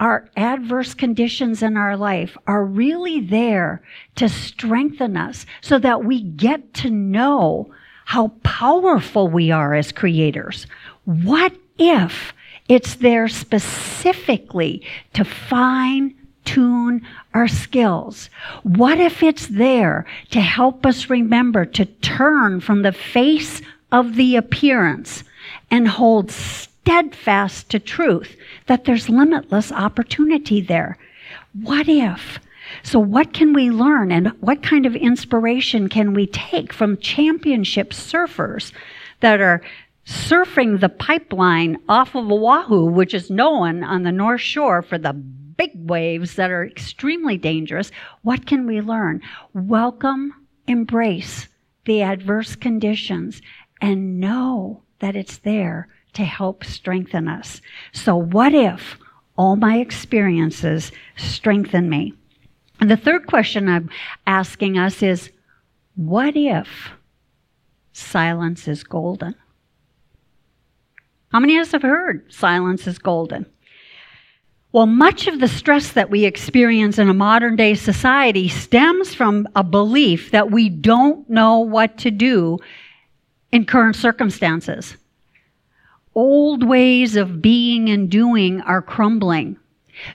our 0.00 0.28
adverse 0.36 0.94
conditions 0.94 1.62
in 1.62 1.76
our 1.76 1.96
life 1.96 2.36
are 2.46 2.64
really 2.64 3.20
there 3.20 3.82
to 4.16 4.28
strengthen 4.28 5.16
us 5.16 5.44
so 5.60 5.78
that 5.78 6.04
we 6.04 6.22
get 6.22 6.72
to 6.74 6.90
know 6.90 7.72
how 8.04 8.28
powerful 8.42 9.28
we 9.28 9.50
are 9.50 9.74
as 9.74 9.92
creators. 9.92 10.66
What 11.04 11.54
if 11.78 12.32
it's 12.68 12.96
there 12.96 13.28
specifically 13.28 14.86
to 15.14 15.24
fine 15.24 16.14
tune 16.44 17.06
our 17.34 17.48
skills? 17.48 18.30
What 18.62 18.98
if 18.98 19.22
it's 19.22 19.48
there 19.48 20.06
to 20.30 20.40
help 20.40 20.86
us 20.86 21.10
remember 21.10 21.64
to 21.66 21.84
turn 21.84 22.60
from 22.60 22.82
the 22.82 22.92
face 22.92 23.60
of 23.92 24.14
the 24.16 24.36
appearance 24.36 25.24
and 25.70 25.88
hold 25.88 26.30
steadfast 26.88 27.68
to 27.68 27.78
truth 27.78 28.34
that 28.64 28.86
there's 28.86 29.10
limitless 29.10 29.70
opportunity 29.70 30.62
there. 30.62 30.96
What 31.52 31.86
if? 31.86 32.38
So, 32.82 32.98
what 32.98 33.34
can 33.34 33.52
we 33.52 33.68
learn 33.70 34.10
and 34.10 34.28
what 34.40 34.62
kind 34.62 34.86
of 34.86 34.96
inspiration 34.96 35.90
can 35.90 36.14
we 36.14 36.26
take 36.28 36.72
from 36.72 36.96
championship 36.96 37.90
surfers 37.90 38.72
that 39.20 39.38
are 39.38 39.60
surfing 40.06 40.80
the 40.80 40.88
pipeline 40.88 41.76
off 41.90 42.14
of 42.14 42.32
Oahu, 42.32 42.86
which 42.86 43.12
is 43.12 43.28
known 43.28 43.84
on 43.84 44.04
the 44.04 44.12
North 44.12 44.40
Shore 44.40 44.80
for 44.80 44.96
the 44.96 45.12
big 45.12 45.72
waves 45.74 46.36
that 46.36 46.50
are 46.50 46.64
extremely 46.64 47.36
dangerous? 47.36 47.90
What 48.22 48.46
can 48.46 48.66
we 48.66 48.80
learn? 48.80 49.20
Welcome, 49.52 50.32
embrace 50.66 51.48
the 51.84 52.00
adverse 52.00 52.56
conditions, 52.56 53.42
and 53.78 54.18
know 54.18 54.84
that 55.00 55.16
it's 55.16 55.36
there 55.36 55.88
to 56.14 56.24
help 56.24 56.64
strengthen 56.64 57.28
us. 57.28 57.60
So, 57.92 58.16
what 58.16 58.54
if 58.54 58.98
all 59.36 59.56
my 59.56 59.78
experiences 59.78 60.92
strengthen 61.16 61.88
me? 61.88 62.14
And 62.80 62.90
the 62.90 62.96
third 62.96 63.26
question 63.26 63.68
I'm 63.68 63.90
asking 64.26 64.78
us 64.78 65.02
is 65.02 65.30
what 65.96 66.36
if 66.36 66.68
silence 67.92 68.68
is 68.68 68.84
golden? 68.84 69.34
How 71.32 71.40
many 71.40 71.58
of 71.58 71.62
us 71.62 71.72
have 71.72 71.82
heard 71.82 72.32
silence 72.32 72.86
is 72.86 72.98
golden? 72.98 73.46
Well, 74.70 74.86
much 74.86 75.26
of 75.26 75.40
the 75.40 75.48
stress 75.48 75.92
that 75.92 76.10
we 76.10 76.24
experience 76.24 76.98
in 76.98 77.08
a 77.08 77.14
modern 77.14 77.56
day 77.56 77.74
society 77.74 78.48
stems 78.48 79.14
from 79.14 79.48
a 79.56 79.64
belief 79.64 80.30
that 80.30 80.50
we 80.50 80.68
don't 80.68 81.28
know 81.28 81.60
what 81.60 81.98
to 81.98 82.10
do 82.10 82.58
in 83.50 83.64
current 83.64 83.96
circumstances 83.96 84.96
old 86.18 86.64
ways 86.64 87.14
of 87.14 87.40
being 87.40 87.88
and 87.88 88.10
doing 88.10 88.60
are 88.62 88.82
crumbling. 88.82 89.56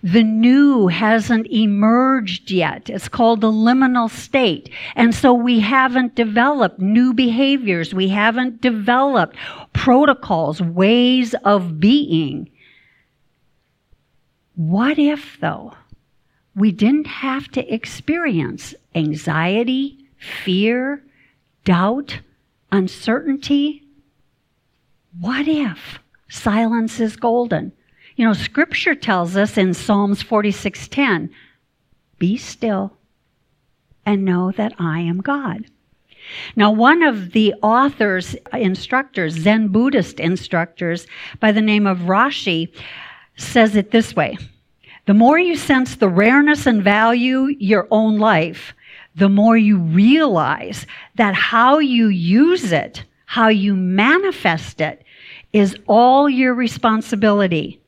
The 0.01 0.23
new 0.23 0.87
hasn't 0.87 1.47
emerged 1.47 2.51
yet. 2.51 2.89
It's 2.89 3.07
called 3.07 3.39
the 3.39 3.51
liminal 3.51 4.09
state. 4.09 4.69
And 4.95 5.15
so 5.15 5.33
we 5.33 5.61
haven't 5.61 6.15
developed 6.15 6.79
new 6.79 7.13
behaviors. 7.13 7.93
We 7.93 8.09
haven't 8.09 8.59
developed 8.59 9.37
protocols, 9.71 10.61
ways 10.61 11.35
of 11.45 11.79
being. 11.79 12.49
What 14.55 14.99
if, 14.99 15.37
though, 15.39 15.73
we 16.53 16.73
didn't 16.73 17.07
have 17.07 17.47
to 17.51 17.73
experience 17.73 18.75
anxiety, 18.93 20.05
fear, 20.17 21.01
doubt, 21.63 22.19
uncertainty, 22.73 23.82
what 25.19 25.47
if 25.47 25.99
silence 26.29 26.99
is 26.99 27.15
golden? 27.15 27.71
You 28.15 28.25
know, 28.25 28.33
scripture 28.33 28.95
tells 28.95 29.35
us 29.35 29.57
in 29.57 29.73
Psalms 29.73 30.21
46:10, 30.21 31.29
"Be 32.19 32.37
still 32.37 32.97
and 34.05 34.25
know 34.25 34.51
that 34.51 34.73
I 34.79 34.99
am 34.99 35.21
God." 35.21 35.65
Now, 36.55 36.71
one 36.71 37.03
of 37.03 37.31
the 37.31 37.53
author's 37.61 38.35
instructors, 38.53 39.33
Zen 39.33 39.69
Buddhist 39.69 40.19
instructors, 40.19 41.05
by 41.39 41.51
the 41.51 41.61
name 41.61 41.85
of 41.85 41.99
Roshi, 42.07 42.69
says 43.35 43.75
it 43.75 43.91
this 43.91 44.15
way 44.15 44.37
The 45.05 45.13
more 45.13 45.37
you 45.37 45.55
sense 45.55 45.95
the 45.95 46.07
rareness 46.07 46.65
and 46.65 46.81
value 46.81 47.55
your 47.59 47.87
own 47.91 48.19
life, 48.19 48.73
the 49.15 49.29
more 49.29 49.57
you 49.57 49.77
realize 49.77 50.87
that 51.15 51.35
how 51.35 51.79
you 51.79 52.07
use 52.07 52.71
it, 52.71 53.03
how 53.33 53.47
you 53.47 53.73
manifest 53.73 54.79
it, 54.79 55.03
is 55.53 55.75
all 55.87 56.29
your 56.29 56.53
responsibility. 56.53 57.81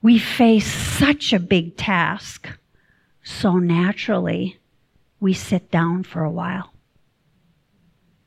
We 0.00 0.18
face 0.18 0.72
such 0.72 1.34
a 1.34 1.38
big 1.38 1.76
task, 1.76 2.48
so 3.22 3.58
naturally 3.58 4.58
we 5.20 5.34
sit 5.34 5.70
down 5.70 6.02
for 6.02 6.24
a 6.24 6.30
while. 6.30 6.72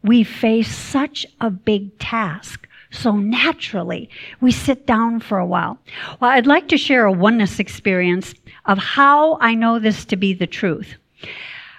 We 0.03 0.23
face 0.23 0.71
such 0.75 1.25
a 1.41 1.49
big 1.49 1.97
task, 1.97 2.67
so 2.91 3.13
naturally 3.15 4.07
we 4.39 4.51
sit 4.51 4.85
down 4.85 5.21
for 5.21 5.39
a 5.39 5.45
while. 5.45 5.79
Well, 6.19 6.29
I'd 6.29 6.45
like 6.45 6.67
to 6.67 6.77
share 6.77 7.05
a 7.05 7.11
oneness 7.11 7.59
experience 7.59 8.35
of 8.67 8.77
how 8.77 9.39
I 9.39 9.55
know 9.55 9.79
this 9.79 10.05
to 10.05 10.15
be 10.15 10.35
the 10.35 10.45
truth. 10.45 10.97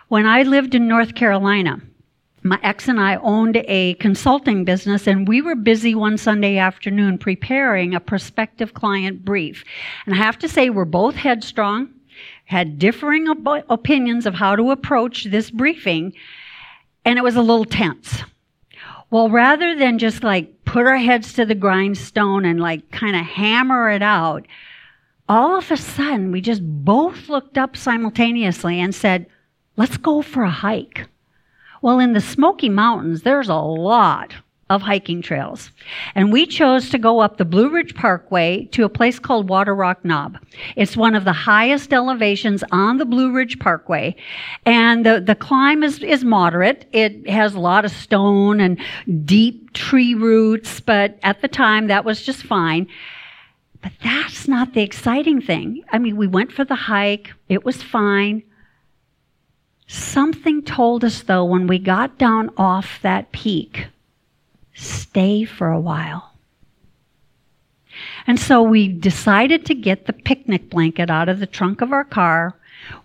When 0.09 0.27
I 0.27 0.43
lived 0.43 0.75
in 0.75 0.89
North 0.89 1.15
Carolina, 1.15 1.81
my 2.49 2.59
ex 2.63 2.89
and 2.89 2.99
I 2.99 3.17
owned 3.17 3.63
a 3.67 3.95
consulting 3.95 4.65
business, 4.65 5.07
and 5.07 5.29
we 5.29 5.43
were 5.43 5.55
busy 5.55 5.95
one 5.95 6.17
Sunday 6.17 6.57
afternoon 6.57 7.19
preparing 7.19 7.95
a 7.95 8.01
prospective 8.01 8.75
client 8.75 9.25
brief. 9.25 9.65
And 10.07 10.15
I 10.15 10.19
have 10.19 10.39
to 10.39 10.49
say, 10.49 10.71
we're 10.71 10.85
both 10.85 11.15
headstrong. 11.15 11.91
had 12.47 12.79
differing 12.79 13.29
op- 13.29 13.65
opinions 13.69 14.27
of 14.27 14.35
how 14.35 14.57
to 14.57 14.71
approach 14.71 15.25
this 15.25 15.51
briefing, 15.51 16.13
and 17.05 17.19
it 17.19 17.23
was 17.23 17.37
a 17.37 17.43
little 17.43 17.65
tense. 17.65 18.23
Well, 19.11 19.31
rather 19.31 19.77
than 19.77 19.99
just 19.99 20.23
like 20.23 20.65
put 20.65 20.87
our 20.87 20.97
heads 20.97 21.33
to 21.35 21.47
the 21.47 21.55
grindstone 21.55 22.45
and 22.45 22.61
like 22.61 22.91
kind 22.91 23.17
of 23.17 23.25
hammer 23.25 23.91
it 23.91 24.03
out, 24.03 24.47
all 25.29 25.57
of 25.57 25.71
a 25.71 25.77
sudden 25.77 26.33
we 26.33 26.41
just 26.41 26.63
both 26.65 27.29
looked 27.29 27.59
up 27.59 27.77
simultaneously 27.77 28.81
and 28.81 28.95
said, 28.95 29.27
let's 29.77 29.97
go 29.97 30.23
for 30.23 30.43
a 30.43 30.51
hike. 30.51 31.07
Well, 31.83 31.99
in 31.99 32.13
the 32.13 32.21
Smoky 32.21 32.69
Mountains, 32.69 33.23
there's 33.23 33.49
a 33.49 33.55
lot 33.55 34.35
of 34.71 34.83
hiking 34.83 35.23
trails. 35.23 35.71
And 36.15 36.31
we 36.31 36.47
chose 36.47 36.91
to 36.91 36.99
go 36.99 37.21
up 37.21 37.39
the 37.39 37.45
Blue 37.45 37.71
Ridge 37.71 37.95
Parkway 37.95 38.67
to 38.73 38.85
a 38.85 38.89
place 38.89 39.19
called 39.19 39.49
Water 39.49 39.75
Rock 39.75 40.05
Knob. 40.05 40.39
It's 40.77 40.97
one 40.97 41.15
of 41.15 41.25
the 41.25 41.33
highest 41.33 41.93
elevations 41.93 42.63
on 42.71 42.99
the 42.99 43.07
Blue 43.07 43.33
Ridge 43.33 43.59
Parkway. 43.59 44.15
And 44.67 45.07
the, 45.07 45.21
the 45.21 45.35
climb 45.35 45.83
is, 45.83 46.03
is 46.03 46.23
moderate. 46.23 46.87
It 46.93 47.29
has 47.31 47.55
a 47.55 47.61
lot 47.61 47.87
of 47.87 47.91
stone 47.91 48.61
and 48.61 48.79
deep 49.25 49.73
tree 49.73 50.15
roots, 50.15 50.81
but 50.81 51.19
at 51.23 51.41
the 51.41 51.49
time 51.49 51.87
that 51.87 52.05
was 52.05 52.23
just 52.23 52.43
fine. 52.43 52.89
But 53.81 53.93
that's 54.03 54.49
not 54.49 54.75
the 54.75 54.83
exciting 54.83 55.41
thing. 55.41 55.83
I 55.93 55.99
mean, 55.99 56.17
we 56.17 56.27
went 56.27 56.53
for 56.53 56.65
the 56.65 56.75
hike. 56.75 57.33
It 57.49 57.65
was 57.65 57.83
fine. 57.83 58.43
Something 59.89 60.63
told 60.63 61.03
us, 61.03 61.23
though, 61.23 61.47
when 61.47 61.67
we 61.67 61.79
got 61.79 62.19
down 62.19 62.51
off 62.59 63.01
that 63.01 63.33
peak, 63.33 63.87
stay 64.75 65.45
for 65.45 65.71
a 65.71 65.81
while. 65.81 66.35
And 68.27 68.39
so 68.39 68.63
we 68.63 68.89
decided 68.89 69.65
to 69.67 69.75
get 69.75 70.05
the 70.05 70.13
picnic 70.13 70.69
blanket 70.69 71.09
out 71.09 71.31
of 71.31 71.41
the 71.41 71.47
trunk 71.47 71.81
of 71.81 71.91
our 71.91 72.05
car. 72.05 72.55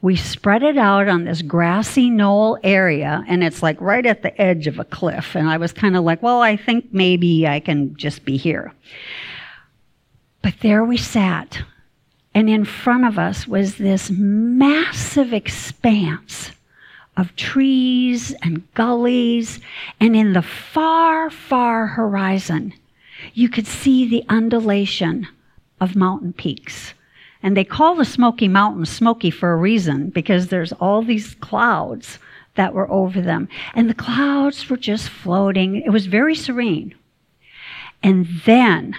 We 0.01 0.17
spread 0.17 0.61
it 0.61 0.77
out 0.77 1.07
on 1.07 1.23
this 1.23 1.41
grassy 1.41 2.09
knoll 2.09 2.59
area, 2.63 3.23
and 3.29 3.45
it's 3.45 3.63
like 3.63 3.79
right 3.79 4.05
at 4.05 4.21
the 4.21 4.39
edge 4.39 4.67
of 4.67 4.77
a 4.77 4.83
cliff. 4.83 5.35
And 5.35 5.49
I 5.49 5.55
was 5.55 5.71
kind 5.71 5.95
of 5.95 6.03
like, 6.03 6.21
well, 6.21 6.41
I 6.41 6.57
think 6.57 6.93
maybe 6.93 7.47
I 7.47 7.61
can 7.61 7.95
just 7.95 8.25
be 8.25 8.35
here. 8.35 8.73
But 10.41 10.55
there 10.61 10.83
we 10.83 10.97
sat, 10.97 11.63
and 12.35 12.49
in 12.49 12.65
front 12.65 13.05
of 13.05 13.17
us 13.17 13.47
was 13.47 13.77
this 13.77 14.11
massive 14.11 15.31
expanse 15.31 16.51
of 17.17 17.35
trees 17.35 18.33
and 18.41 18.73
gullies, 18.73 19.59
and 19.99 20.15
in 20.15 20.33
the 20.33 20.41
far, 20.41 21.29
far 21.29 21.87
horizon, 21.87 22.73
you 23.33 23.49
could 23.49 23.67
see 23.67 24.07
the 24.07 24.23
undulation 24.29 25.27
of 25.79 25.95
mountain 25.95 26.33
peaks. 26.33 26.93
And 27.41 27.57
they 27.57 27.65
call 27.65 27.95
the 27.95 28.05
Smoky 28.05 28.47
Mountains 28.47 28.89
smoky 28.89 29.29
for 29.29 29.51
a 29.51 29.57
reason 29.57 30.09
because 30.09 30.47
there's 30.47 30.71
all 30.73 31.01
these 31.01 31.35
clouds 31.35 32.17
that 32.55 32.73
were 32.73 32.89
over 32.89 33.21
them. 33.21 33.49
And 33.73 33.89
the 33.89 33.93
clouds 33.93 34.69
were 34.69 34.77
just 34.77 35.09
floating. 35.09 35.75
It 35.75 35.89
was 35.89 36.05
very 36.05 36.35
serene. 36.35 36.95
And 38.01 38.27
then, 38.45 38.95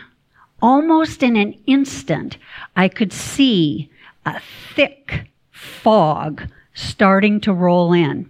almost 0.61 1.23
in 1.23 1.37
an 1.37 1.55
instant, 1.67 2.37
I 2.77 2.89
could 2.89 3.13
see 3.13 3.91
a 4.27 4.41
thick 4.75 5.31
fog 5.51 6.43
starting 6.75 7.41
to 7.41 7.53
roll 7.53 7.93
in. 7.93 8.29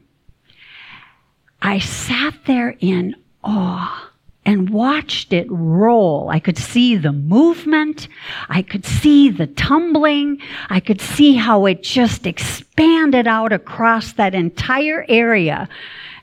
I 1.60 1.78
sat 1.78 2.34
there 2.46 2.76
in 2.80 3.16
awe 3.42 4.10
and 4.46 4.68
watched 4.68 5.32
it 5.32 5.46
roll. 5.50 6.28
I 6.28 6.38
could 6.38 6.58
see 6.58 6.96
the 6.96 7.12
movement. 7.12 8.08
I 8.48 8.60
could 8.60 8.84
see 8.84 9.30
the 9.30 9.46
tumbling. 9.46 10.38
I 10.68 10.80
could 10.80 11.00
see 11.00 11.34
how 11.34 11.64
it 11.64 11.82
just 11.82 12.26
expanded 12.26 13.26
out 13.26 13.52
across 13.52 14.12
that 14.14 14.34
entire 14.34 15.06
area. 15.08 15.68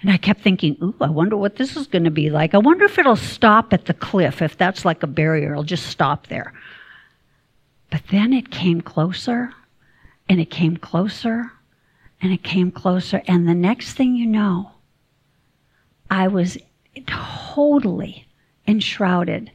And 0.01 0.11
I 0.11 0.17
kept 0.17 0.41
thinking, 0.41 0.77
ooh, 0.81 0.95
I 1.01 1.09
wonder 1.09 1.37
what 1.37 1.55
this 1.55 1.75
is 1.75 1.87
going 1.87 2.03
to 2.03 2.11
be 2.11 2.29
like. 2.29 2.53
I 2.53 2.59
wonder 2.59 2.85
if 2.85 2.99
it'll 2.99 3.15
stop 3.15 3.73
at 3.73 3.85
the 3.85 3.93
cliff. 3.93 4.41
If 4.41 4.57
that's 4.57 4.85
like 4.85 5.01
a 5.01 5.07
barrier, 5.07 5.51
it'll 5.51 5.63
just 5.63 5.87
stop 5.87 6.27
there. 6.27 6.53
But 7.89 8.03
then 8.11 8.33
it 8.33 8.51
came 8.51 8.81
closer 8.81 9.51
and 10.29 10.39
it 10.39 10.49
came 10.49 10.77
closer 10.77 11.51
and 12.21 12.31
it 12.31 12.43
came 12.43 12.71
closer. 12.71 13.21
And 13.27 13.47
the 13.47 13.55
next 13.55 13.93
thing 13.93 14.15
you 14.15 14.27
know, 14.27 14.71
I 16.09 16.27
was 16.27 16.57
totally 17.07 18.27
enshrouded 18.67 19.51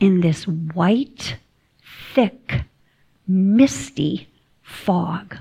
in 0.00 0.20
this 0.20 0.46
white, 0.46 1.36
thick, 2.14 2.62
misty 3.26 4.28
fog. 4.62 5.38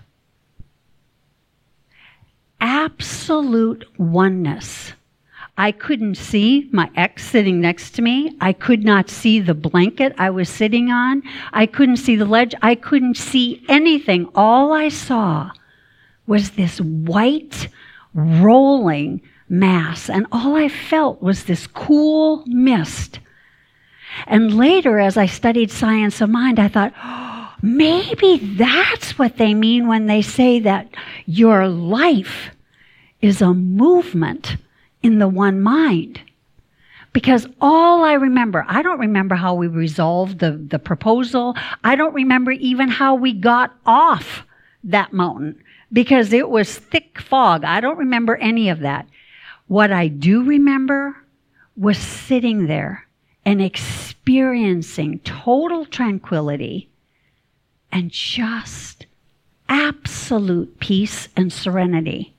Absolute 2.60 3.86
oneness. 3.98 4.94
I 5.58 5.72
couldn't 5.72 6.16
see 6.16 6.68
my 6.74 6.90
ex 6.96 7.26
sitting 7.26 7.62
next 7.62 7.92
to 7.92 8.02
me. 8.02 8.36
I 8.42 8.52
could 8.52 8.84
not 8.84 9.10
see 9.10 9.40
the 9.40 9.54
blanket 9.54 10.14
I 10.18 10.30
was 10.30 10.50
sitting 10.50 10.90
on. 10.90 11.24
I 11.54 11.66
couldn't 11.66 11.98
see 11.98 12.18
the 12.18 12.26
ledge. 12.26 12.54
I 12.62 12.76
couldn't 12.76 13.16
see 13.16 13.64
anything. 13.70 14.30
All 14.36 14.74
I 14.74 14.90
saw 14.90 15.52
was 16.28 16.52
this 16.52 16.80
white, 16.80 17.68
rolling 18.14 19.22
mass. 19.50 20.10
And 20.10 20.26
all 20.32 20.56
I 20.56 20.70
felt 20.70 21.22
was 21.22 21.44
this 21.44 21.68
cool 21.68 22.44
mist. 22.48 23.20
And 24.28 24.58
later, 24.58 25.00
as 25.00 25.18
I 25.18 25.26
studied 25.26 25.72
science 25.72 26.22
of 26.22 26.30
mind, 26.30 26.60
I 26.60 26.68
thought, 26.68 26.94
oh, 27.04 27.54
maybe 27.62 28.38
that's 28.38 29.20
what 29.20 29.38
they 29.38 29.54
mean 29.54 29.88
when 29.88 30.08
they 30.08 30.22
say 30.22 30.60
that 30.60 30.88
your 31.26 31.68
life 31.68 32.52
is 33.22 33.42
a 33.42 33.54
movement 33.54 34.58
in 35.04 35.20
the 35.20 35.28
one 35.28 35.62
mind. 35.62 36.22
Because 37.12 37.48
all 37.62 38.04
I 38.04 38.14
remember, 38.14 38.66
I 38.68 38.82
don't 38.82 39.00
remember 39.00 39.36
how 39.36 39.54
we 39.54 39.68
resolved 39.68 40.40
the, 40.40 40.52
the 40.52 40.80
proposal. 40.80 41.56
I 41.84 41.96
don't 41.96 42.14
remember 42.14 42.52
even 42.52 42.90
how 42.90 43.16
we 43.16 43.34
got 43.34 43.74
off 43.86 44.46
that 44.84 45.14
mountain 45.14 45.62
because 45.96 46.34
it 46.34 46.50
was 46.50 46.78
thick 46.78 47.22
fog. 47.22 47.64
I 47.64 47.80
don't 47.80 47.98
remember 47.98 48.36
any 48.36 48.68
of 48.68 48.82
that. 48.82 49.08
What 49.68 49.94
I 49.94 50.10
do 50.10 50.44
remember 50.44 51.16
was 51.78 51.98
sitting 51.98 52.68
there 52.68 53.08
and 53.46 53.62
experiencing 53.62 55.20
total 55.20 55.86
tranquility 55.86 56.90
and 57.94 58.12
just 58.12 59.06
absolute 59.70 60.82
peace 60.82 61.30
and 61.38 61.54
serenity. 61.54 62.36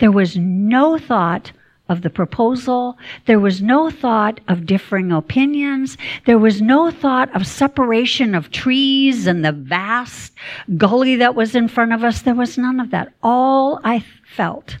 There 0.00 0.10
was 0.10 0.36
no 0.36 0.98
thought 0.98 1.52
of 1.88 2.02
the 2.02 2.10
proposal. 2.10 2.96
There 3.26 3.38
was 3.38 3.60
no 3.60 3.90
thought 3.90 4.40
of 4.48 4.66
differing 4.66 5.12
opinions. 5.12 5.98
There 6.24 6.38
was 6.38 6.62
no 6.62 6.90
thought 6.90 7.34
of 7.36 7.46
separation 7.46 8.34
of 8.34 8.50
trees 8.50 9.26
and 9.26 9.44
the 9.44 9.52
vast 9.52 10.32
gully 10.76 11.16
that 11.16 11.34
was 11.34 11.54
in 11.54 11.68
front 11.68 11.92
of 11.92 12.02
us. 12.02 12.22
There 12.22 12.34
was 12.34 12.56
none 12.56 12.80
of 12.80 12.90
that. 12.90 13.12
All 13.22 13.80
I 13.84 14.04
felt 14.34 14.78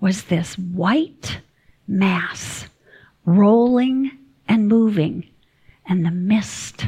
was 0.00 0.24
this 0.24 0.56
white 0.56 1.40
mass 1.88 2.66
rolling 3.26 4.10
and 4.46 4.68
moving 4.68 5.28
and 5.86 6.04
the 6.04 6.10
mist 6.10 6.86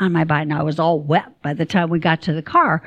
on 0.00 0.12
my 0.12 0.24
body. 0.24 0.46
Now, 0.46 0.60
I 0.60 0.64
was 0.64 0.78
all 0.78 0.98
wet 0.98 1.40
by 1.42 1.54
the 1.54 1.66
time 1.66 1.90
we 1.90 1.98
got 1.98 2.22
to 2.22 2.32
the 2.32 2.42
car. 2.42 2.82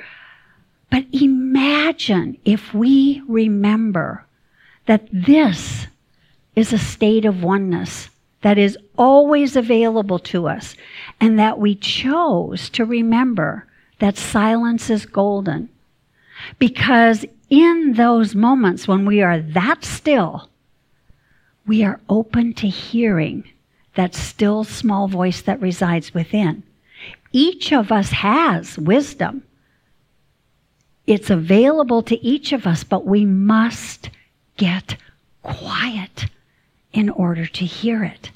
But 0.91 1.05
imagine 1.13 2.37
if 2.45 2.73
we 2.73 3.21
remember 3.27 4.25
that 4.86 5.08
this 5.12 5.88
is 6.56 6.71
a 6.71 6.78
state 6.78 7.26
of 7.26 7.43
oneness 7.43 8.10
that 8.41 8.58
is 8.58 8.78
always 8.98 9.56
available 9.56 10.19
to 10.19 10.48
us, 10.48 10.76
and 11.19 11.39
that 11.39 11.58
we 11.58 11.76
chose 11.76 12.69
to 12.69 12.86
remember 12.86 13.65
that 14.00 14.17
silence 14.17 14.89
is 14.89 15.06
golden. 15.06 15.67
Because 16.60 17.26
in 17.50 17.93
those 17.93 18.36
moments 18.36 18.88
when 18.88 19.06
we 19.06 19.21
are 19.21 19.39
that 19.39 19.84
still, 19.84 20.50
we 21.65 21.84
are 21.84 22.00
open 22.08 22.54
to 22.54 22.67
hearing 22.67 23.43
that 23.95 24.13
still 24.13 24.63
small 24.63 25.08
voice 25.08 25.41
that 25.41 25.62
resides 25.62 26.13
within. 26.13 26.62
Each 27.32 27.74
of 27.74 27.91
us 27.91 28.12
has 28.12 28.78
wisdom. 28.78 29.43
It's 31.08 31.30
available 31.30 32.04
to 32.04 32.24
each 32.24 32.52
of 32.52 32.67
us, 32.67 32.84
but 32.84 33.06
we 33.06 33.26
must 33.26 34.10
get 34.57 34.97
quiet 35.43 36.25
in 36.93 37.09
order 37.09 37.45
to 37.45 37.65
hear 37.65 38.03
it. 38.03 38.31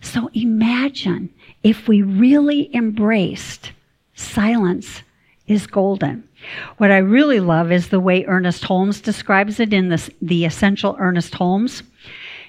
So 0.00 0.30
imagine 0.34 1.30
if 1.62 1.88
we 1.88 2.02
really 2.02 2.74
embraced 2.74 3.72
silence 4.14 5.02
is 5.46 5.66
golden. 5.66 6.28
What 6.76 6.90
I 6.90 6.98
really 6.98 7.40
love 7.40 7.72
is 7.72 7.88
the 7.88 8.00
way 8.00 8.24
Ernest 8.24 8.64
Holmes 8.64 9.00
describes 9.00 9.60
it 9.60 9.72
in 9.72 9.88
the, 9.88 10.10
the 10.20 10.44
Essential 10.44 10.96
Ernest 10.98 11.34
Holmes. 11.34 11.82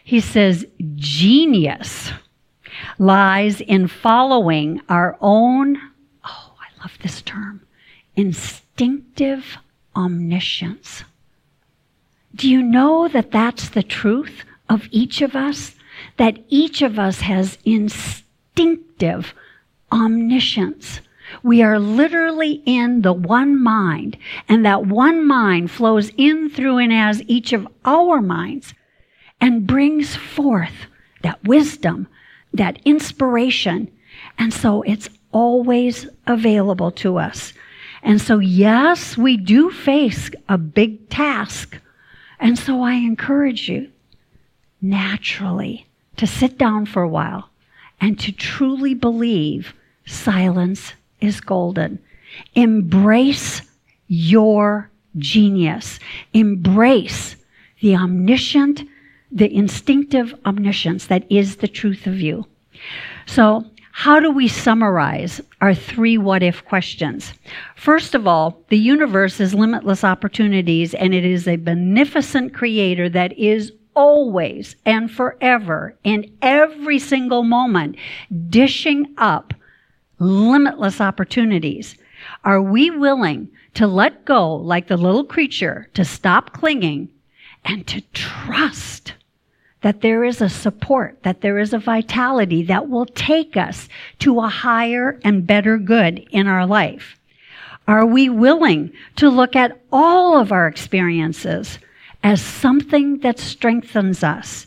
He 0.03 0.19
says, 0.19 0.65
genius 0.95 2.11
lies 2.99 3.61
in 3.61 3.87
following 3.87 4.81
our 4.89 5.17
own, 5.21 5.77
oh, 6.23 6.53
I 6.59 6.81
love 6.81 6.97
this 7.01 7.21
term, 7.21 7.65
instinctive 8.15 9.57
omniscience. 9.95 11.03
Do 12.35 12.49
you 12.49 12.61
know 12.61 13.07
that 13.07 13.31
that's 13.31 13.69
the 13.69 13.83
truth 13.83 14.43
of 14.69 14.87
each 14.91 15.21
of 15.21 15.35
us? 15.35 15.73
That 16.17 16.39
each 16.49 16.81
of 16.81 16.99
us 16.99 17.21
has 17.21 17.57
instinctive 17.63 19.33
omniscience. 19.91 20.99
We 21.43 21.63
are 21.63 21.79
literally 21.79 22.61
in 22.65 23.01
the 23.01 23.13
one 23.13 23.61
mind, 23.61 24.17
and 24.49 24.65
that 24.65 24.85
one 24.85 25.25
mind 25.25 25.71
flows 25.71 26.11
in 26.17 26.49
through 26.49 26.77
and 26.79 26.93
as 26.93 27.23
each 27.27 27.53
of 27.53 27.67
our 27.85 28.21
minds 28.21 28.73
and 29.39 29.65
brings 29.65 30.15
forth 30.15 30.87
that 31.23 31.43
wisdom, 31.43 32.07
that 32.53 32.79
inspiration. 32.85 33.89
And 34.37 34.53
so 34.53 34.81
it's 34.83 35.09
always 35.31 36.07
available 36.27 36.91
to 36.91 37.17
us. 37.17 37.53
And 38.03 38.21
so, 38.21 38.39
yes, 38.39 39.17
we 39.17 39.37
do 39.37 39.71
face 39.71 40.29
a 40.47 40.57
big 40.57 41.09
task. 41.09 41.79
And 42.39 42.57
so 42.57 42.81
I 42.81 42.93
encourage 42.93 43.69
you 43.69 43.89
naturally 44.81 45.87
to 46.17 46.27
sit 46.27 46.57
down 46.57 46.85
for 46.85 47.01
a 47.01 47.09
while 47.09 47.49
and 47.99 48.19
to 48.19 48.31
truly 48.31 48.93
believe 48.93 49.73
silence 50.05 50.93
is 51.21 51.41
golden. 51.41 51.99
Embrace 52.53 53.61
your 54.07 54.89
genius. 55.17 55.99
Embrace 56.33 57.35
the 57.81 57.95
omniscient, 57.95 58.83
the 59.31 59.53
instinctive 59.53 60.33
omniscience 60.45 61.07
that 61.07 61.25
is 61.29 61.57
the 61.57 61.67
truth 61.67 62.07
of 62.07 62.19
you. 62.19 62.45
So, 63.25 63.65
how 63.97 64.19
do 64.19 64.29
we 64.29 64.49
summarize 64.49 65.39
our 65.61 65.73
three 65.73 66.17
what 66.17 66.43
if 66.43 66.65
questions? 66.65 67.31
First 67.77 68.13
of 68.13 68.27
all, 68.27 68.61
the 68.67 68.77
universe 68.77 69.39
is 69.39 69.53
limitless 69.53 70.03
opportunities 70.03 70.93
and 70.93 71.13
it 71.13 71.23
is 71.23 71.47
a 71.47 71.55
beneficent 71.55 72.53
creator 72.53 73.07
that 73.07 73.31
is 73.39 73.71
always 73.93 74.75
and 74.85 75.09
forever 75.09 75.97
in 76.03 76.29
every 76.41 76.99
single 76.99 77.43
moment 77.43 77.95
dishing 78.49 79.15
up 79.17 79.53
limitless 80.19 80.99
opportunities. 80.99 81.95
Are 82.43 82.61
we 82.61 82.89
willing 82.89 83.47
to 83.75 83.87
let 83.87 84.25
go 84.25 84.57
like 84.57 84.87
the 84.87 84.97
little 84.97 85.23
creature, 85.23 85.89
to 85.93 86.03
stop 86.03 86.51
clinging 86.51 87.07
and 87.63 87.87
to 87.87 88.01
trust 88.11 89.13
that 89.85 90.01
there 90.01 90.23
is 90.23 90.41
a 90.41 90.49
support, 90.49 91.21
that 91.21 91.41
there 91.41 91.59
is 91.59 91.71
a 91.71 91.77
vitality 91.77 92.63
that 92.63 92.89
will 92.89 93.05
take 93.05 93.55
us 93.55 93.87
to 94.17 94.39
a 94.39 94.47
higher 94.47 95.19
and 95.23 95.45
better 95.45 95.77
good 95.77 96.27
in 96.31 96.47
our 96.47 96.65
life? 96.65 97.19
Are 97.87 98.03
we 98.03 98.27
willing 98.27 98.91
to 99.17 99.29
look 99.29 99.55
at 99.55 99.79
all 99.91 100.39
of 100.39 100.51
our 100.51 100.67
experiences 100.67 101.77
as 102.23 102.41
something 102.41 103.19
that 103.19 103.37
strengthens 103.37 104.23
us? 104.23 104.65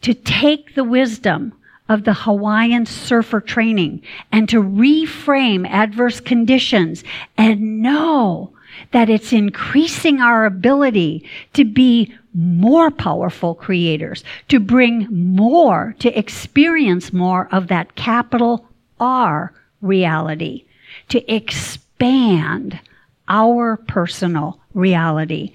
To 0.00 0.12
take 0.12 0.74
the 0.74 0.82
wisdom 0.82 1.52
of 1.88 2.02
the 2.02 2.14
Hawaiian 2.14 2.84
surfer 2.84 3.40
training 3.40 4.02
and 4.32 4.48
to 4.48 4.60
reframe 4.60 5.68
adverse 5.68 6.18
conditions 6.18 7.04
and 7.38 7.80
know 7.80 8.51
that 8.92 9.10
it's 9.10 9.32
increasing 9.32 10.20
our 10.20 10.44
ability 10.44 11.28
to 11.54 11.64
be 11.64 12.14
more 12.34 12.90
powerful 12.90 13.54
creators, 13.54 14.24
to 14.48 14.58
bring 14.58 15.06
more, 15.10 15.94
to 15.98 16.16
experience 16.18 17.12
more 17.12 17.48
of 17.52 17.68
that 17.68 17.94
capital 17.94 18.66
R 19.00 19.52
reality, 19.80 20.64
to 21.08 21.32
expand 21.32 22.80
our 23.28 23.76
personal 23.76 24.60
reality. 24.74 25.52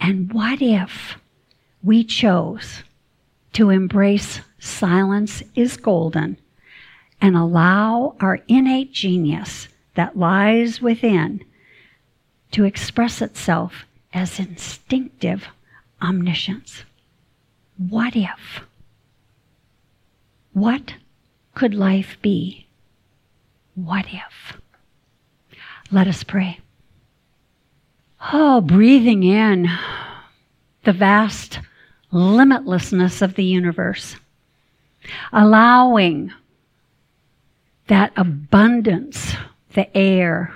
And 0.00 0.32
what 0.32 0.60
if 0.60 1.16
we 1.82 2.04
chose 2.04 2.82
to 3.52 3.70
embrace 3.70 4.40
silence 4.58 5.42
is 5.54 5.76
golden 5.76 6.36
and 7.20 7.36
allow 7.36 8.16
our 8.20 8.40
innate 8.48 8.92
genius 8.92 9.68
that 9.94 10.16
lies 10.16 10.80
within 10.80 11.44
to 12.52 12.64
express 12.64 13.22
itself 13.22 13.84
as 14.12 14.38
instinctive 14.38 15.44
omniscience. 16.02 16.84
What 17.76 18.16
if? 18.16 18.62
What 20.52 20.94
could 21.54 21.74
life 21.74 22.16
be? 22.22 22.66
What 23.74 24.06
if? 24.06 24.60
Let 25.90 26.06
us 26.06 26.22
pray. 26.22 26.60
Oh, 28.32 28.60
breathing 28.60 29.22
in 29.22 29.68
the 30.84 30.92
vast 30.92 31.60
limitlessness 32.12 33.22
of 33.22 33.34
the 33.34 33.44
universe, 33.44 34.16
allowing 35.32 36.32
that 37.86 38.12
abundance, 38.16 39.34
the 39.74 39.96
air, 39.96 40.52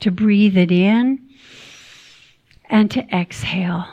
to 0.00 0.10
breathe 0.10 0.56
it 0.56 0.70
in 0.70 1.20
and 2.68 2.90
to 2.90 3.00
exhale. 3.14 3.86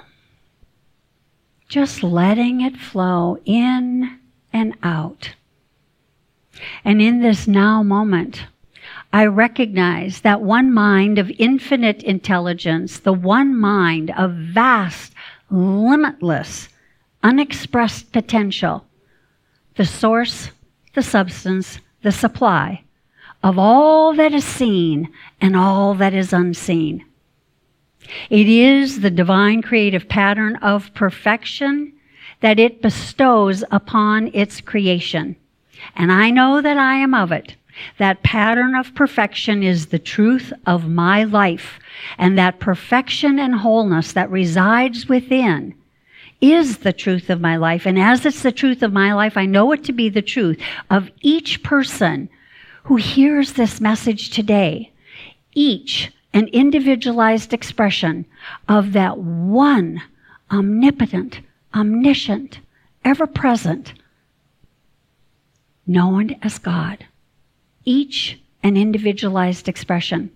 Just 1.69 2.03
letting 2.03 2.61
it 2.61 2.77
flow 2.77 3.37
in 3.45 4.19
and 4.51 4.75
out. 4.83 5.33
And 6.83 7.01
in 7.01 7.21
this 7.21 7.47
now 7.47 7.81
moment, 7.81 8.43
I 9.11 9.25
recognize 9.25 10.21
that 10.21 10.41
one 10.41 10.73
mind 10.73 11.17
of 11.17 11.31
infinite 11.39 12.03
intelligence, 12.03 12.99
the 12.99 13.13
one 13.13 13.57
mind 13.57 14.11
of 14.11 14.31
vast, 14.33 15.13
limitless, 15.49 16.69
unexpressed 17.21 18.11
potential, 18.11 18.85
the 19.75 19.85
source, 19.85 20.51
the 20.93 21.03
substance, 21.03 21.79
the 22.01 22.11
supply 22.11 22.82
of 23.43 23.59
all 23.59 24.13
that 24.13 24.33
is 24.33 24.45
seen 24.45 25.11
and 25.41 25.55
all 25.55 25.93
that 25.95 26.13
is 26.13 26.31
unseen. 26.31 27.05
It 28.29 28.47
is 28.47 29.01
the 29.01 29.11
divine 29.11 29.61
creative 29.61 30.07
pattern 30.07 30.55
of 30.57 30.93
perfection 30.93 31.93
that 32.39 32.59
it 32.59 32.81
bestows 32.81 33.63
upon 33.71 34.29
its 34.33 34.61
creation. 34.61 35.35
And 35.95 36.11
I 36.11 36.29
know 36.29 36.61
that 36.61 36.77
I 36.77 36.95
am 36.95 37.13
of 37.13 37.31
it. 37.31 37.55
That 37.97 38.23
pattern 38.23 38.75
of 38.75 38.93
perfection 38.93 39.63
is 39.63 39.87
the 39.87 39.99
truth 39.99 40.53
of 40.67 40.87
my 40.87 41.23
life, 41.23 41.79
and 42.17 42.37
that 42.37 42.59
perfection 42.59 43.39
and 43.39 43.55
wholeness 43.55 44.13
that 44.13 44.29
resides 44.29 45.09
within 45.09 45.73
is 46.39 46.79
the 46.79 46.93
truth 46.93 47.29
of 47.29 47.41
my 47.41 47.55
life. 47.55 47.85
And 47.85 47.97
as 47.97 48.25
it's 48.25 48.43
the 48.43 48.51
truth 48.51 48.83
of 48.83 48.93
my 48.93 49.13
life, 49.13 49.37
I 49.37 49.45
know 49.45 49.71
it 49.71 49.83
to 49.85 49.93
be 49.93 50.09
the 50.09 50.21
truth 50.21 50.59
of 50.89 51.09
each 51.21 51.63
person 51.63 52.29
who 52.83 52.95
hears 52.97 53.53
this 53.53 53.79
message 53.79 54.29
today. 54.29 54.91
Each 55.53 56.11
an 56.33 56.47
individualized 56.47 57.53
expression 57.53 58.25
of 58.67 58.93
that 58.93 59.17
one 59.17 60.01
omnipotent, 60.51 61.39
omniscient, 61.73 62.59
ever 63.05 63.27
present, 63.27 63.93
known 65.85 66.35
as 66.41 66.57
God. 66.59 67.05
Each 67.85 68.39
an 68.63 68.77
individualized 68.77 69.67
expression. 69.67 70.31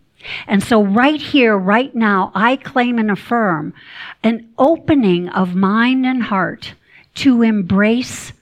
And 0.47 0.63
so, 0.63 0.83
right 0.83 1.21
here, 1.21 1.57
right 1.57 1.93
now, 1.95 2.31
I 2.35 2.57
claim 2.57 2.97
and 2.99 3.11
affirm 3.11 3.73
an 4.23 4.49
opening 4.57 5.29
of 5.29 5.55
mind 5.55 6.05
and 6.05 6.23
heart 6.23 6.73
to 7.15 7.43
embrace 7.43 8.33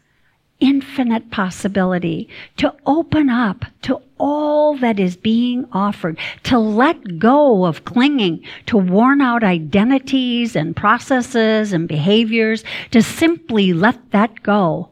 infinite 0.65 1.30
possibility, 1.30 2.28
to 2.58 2.73
open 2.88 3.30
up 3.30 3.65
to 3.84 4.01
all 4.17 4.75
that 4.78 4.99
is 4.99 5.15
being 5.15 5.67
offered, 5.71 6.17
to 6.41 6.58
let 6.58 7.19
go 7.19 7.65
of 7.65 7.86
clinging 7.86 8.43
to 8.65 8.75
worn 8.75 9.21
out 9.21 9.43
identities 9.43 10.56
and 10.56 10.75
processes 10.75 11.71
and 11.71 11.88
behaviors, 11.88 12.63
to 12.89 13.04
simply 13.04 13.73
let 13.73 14.12
that 14.12 14.41
go 14.41 14.89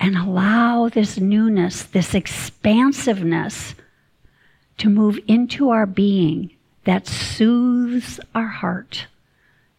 and 0.00 0.16
allow 0.16 0.88
this 0.88 1.18
newness, 1.18 1.82
this 1.82 2.14
expansiveness 2.14 3.74
to 4.78 4.88
move 4.88 5.18
into 5.28 5.68
our 5.68 5.86
being 5.86 6.50
that 6.84 7.06
soothes 7.06 8.18
our 8.34 8.48
heart, 8.48 9.06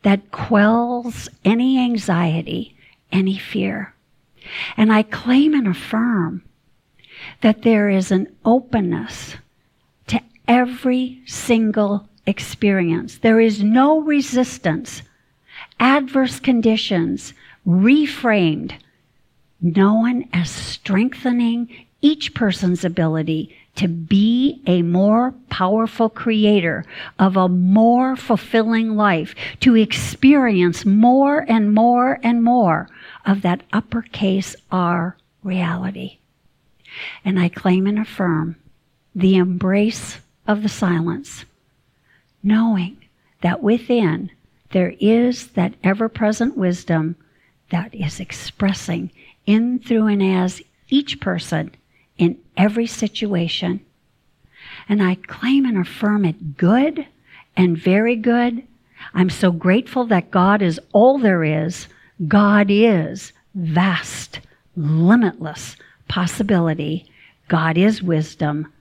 that 0.03 0.31
quells 0.31 1.29
any 1.43 1.79
anxiety, 1.79 2.75
any 3.11 3.39
fear. 3.39 3.94
And 4.77 4.91
I 4.91 5.03
claim 5.03 5.53
and 5.53 5.67
affirm 5.67 6.43
that 7.41 7.61
there 7.63 7.89
is 7.89 8.11
an 8.11 8.27
openness 8.43 9.35
to 10.07 10.21
every 10.47 11.21
single 11.25 12.07
experience. 12.25 13.17
There 13.19 13.39
is 13.39 13.63
no 13.63 14.01
resistance. 14.01 15.01
Adverse 15.79 16.39
conditions 16.39 17.33
reframed, 17.67 18.73
known 19.61 20.27
as 20.33 20.49
strengthening 20.49 21.85
each 22.01 22.33
person's 22.33 22.85
ability 22.85 23.55
to 23.75 23.87
be 23.87 24.61
a 24.65 24.81
more 24.81 25.33
powerful 25.49 26.09
creator 26.09 26.85
of 27.19 27.35
a 27.35 27.49
more 27.49 28.15
fulfilling 28.15 28.95
life, 28.95 29.35
to 29.59 29.75
experience 29.75 30.85
more 30.85 31.45
and 31.49 31.73
more 31.73 32.19
and 32.23 32.43
more 32.43 32.87
of 33.25 33.41
that 33.41 33.63
uppercase 33.73 34.55
R 34.71 35.17
reality. 35.43 36.17
And 37.23 37.39
I 37.39 37.49
claim 37.49 37.87
and 37.87 37.99
affirm 37.99 38.55
the 39.13 39.35
embrace 39.35 40.19
of 40.47 40.63
the 40.63 40.69
silence, 40.69 41.45
knowing 42.43 42.97
that 43.41 43.61
within 43.61 44.31
there 44.71 44.93
is 44.99 45.47
that 45.49 45.73
ever 45.83 46.09
present 46.09 46.57
wisdom 46.57 47.15
that 47.69 47.93
is 47.93 48.19
expressing 48.19 49.11
in, 49.45 49.79
through, 49.79 50.07
and 50.07 50.23
as 50.23 50.61
each 50.89 51.19
person 51.19 51.71
in 52.17 52.37
every 52.57 52.87
situation. 52.87 53.85
And 54.87 55.01
I 55.01 55.15
claim 55.15 55.65
and 55.65 55.77
affirm 55.77 56.25
it 56.25 56.57
good 56.57 57.07
and 57.55 57.77
very 57.77 58.15
good. 58.15 58.63
I'm 59.13 59.29
so 59.29 59.51
grateful 59.51 60.05
that 60.05 60.31
God 60.31 60.61
is 60.61 60.79
all 60.93 61.17
there 61.17 61.43
is. 61.43 61.87
God 62.27 62.67
is 62.69 63.33
vast, 63.53 64.39
limitless 64.75 65.75
possibility. 66.07 67.09
God 67.47 67.77
is 67.77 68.01
wisdom. 68.01 68.71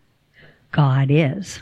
God 0.73 1.09
is. 1.11 1.61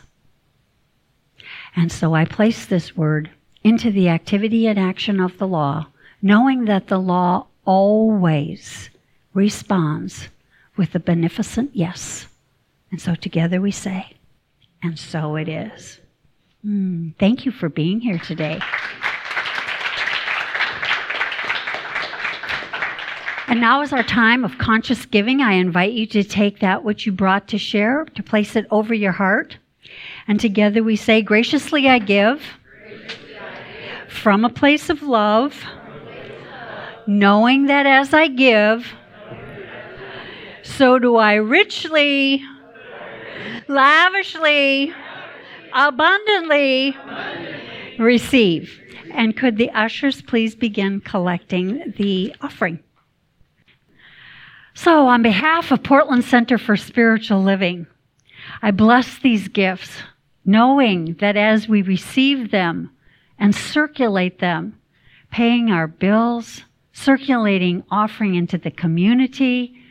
And 1.75 1.91
so 1.91 2.13
I 2.13 2.25
place 2.25 2.65
this 2.65 2.95
word 2.95 3.29
into 3.63 3.91
the 3.91 4.09
activity 4.09 4.67
and 4.67 4.77
action 4.77 5.19
of 5.19 5.37
the 5.37 5.47
law, 5.47 5.87
knowing 6.21 6.65
that 6.65 6.87
the 6.87 6.99
law 6.99 7.47
always 7.65 8.89
responds 9.33 10.27
with 10.77 10.95
a 10.95 10.99
beneficent 10.99 11.71
yes. 11.73 12.27
And 12.91 13.01
so 13.01 13.15
together 13.15 13.61
we 13.61 13.71
say, 13.71 14.17
and 14.81 14.97
so 14.97 15.35
it 15.35 15.47
is. 15.47 15.99
Mm, 16.65 17.15
thank 17.17 17.45
you 17.45 17.51
for 17.51 17.69
being 17.69 17.99
here 17.99 18.19
today. 18.19 18.59
And 23.47 23.59
now 23.59 23.81
is 23.81 23.93
our 23.93 24.03
time 24.03 24.43
of 24.45 24.57
conscious 24.57 25.05
giving. 25.05 25.41
I 25.41 25.53
invite 25.53 25.91
you 25.91 26.07
to 26.07 26.23
take 26.23 26.59
that 26.59 26.83
which 26.83 27.05
you 27.05 27.11
brought 27.11 27.47
to 27.49 27.57
share, 27.57 28.05
to 28.15 28.23
place 28.23 28.55
it 28.55 28.65
over 28.71 28.93
your 28.93 29.11
heart. 29.11 29.57
And 30.27 30.39
together 30.39 30.81
we 30.81 30.95
say, 30.95 31.21
Graciously 31.21 31.87
I 31.89 31.99
give, 31.99 32.41
Graciously 32.81 33.37
I 33.37 34.01
give. 34.01 34.11
From, 34.11 34.45
a 34.45 34.49
from 34.49 34.55
a 34.55 34.59
place 34.59 34.89
of 34.89 35.03
love, 35.03 35.61
knowing 37.05 37.65
that 37.65 37.85
as 37.85 38.13
I 38.13 38.27
give, 38.27 38.93
so 40.77 40.97
do 40.97 41.17
I 41.17 41.35
richly, 41.35 42.43
lavishly, 43.67 44.93
abundantly 45.71 46.97
receive. 47.99 48.79
And 49.11 49.37
could 49.37 49.57
the 49.57 49.69
ushers 49.71 50.21
please 50.21 50.55
begin 50.55 51.01
collecting 51.01 51.93
the 51.97 52.35
offering? 52.41 52.79
So, 54.73 55.07
on 55.07 55.21
behalf 55.21 55.71
of 55.71 55.83
Portland 55.83 56.25
Center 56.25 56.57
for 56.57 56.75
Spiritual 56.75 57.43
Living, 57.43 57.85
I 58.63 58.71
bless 58.71 59.19
these 59.19 59.47
gifts, 59.47 60.01
knowing 60.43 61.13
that 61.19 61.37
as 61.37 61.67
we 61.67 61.83
receive 61.83 62.49
them 62.49 62.89
and 63.37 63.53
circulate 63.53 64.39
them, 64.39 64.79
paying 65.29 65.69
our 65.69 65.85
bills, 65.85 66.63
circulating 66.91 67.83
offering 67.91 68.33
into 68.33 68.57
the 68.57 68.71
community, 68.71 69.82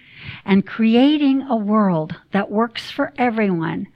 and 0.45 0.67
creating 0.67 1.43
a 1.43 1.57
world 1.57 2.17
that 2.33 2.51
works 2.51 2.91
for 2.91 3.13
everyone. 3.17 3.89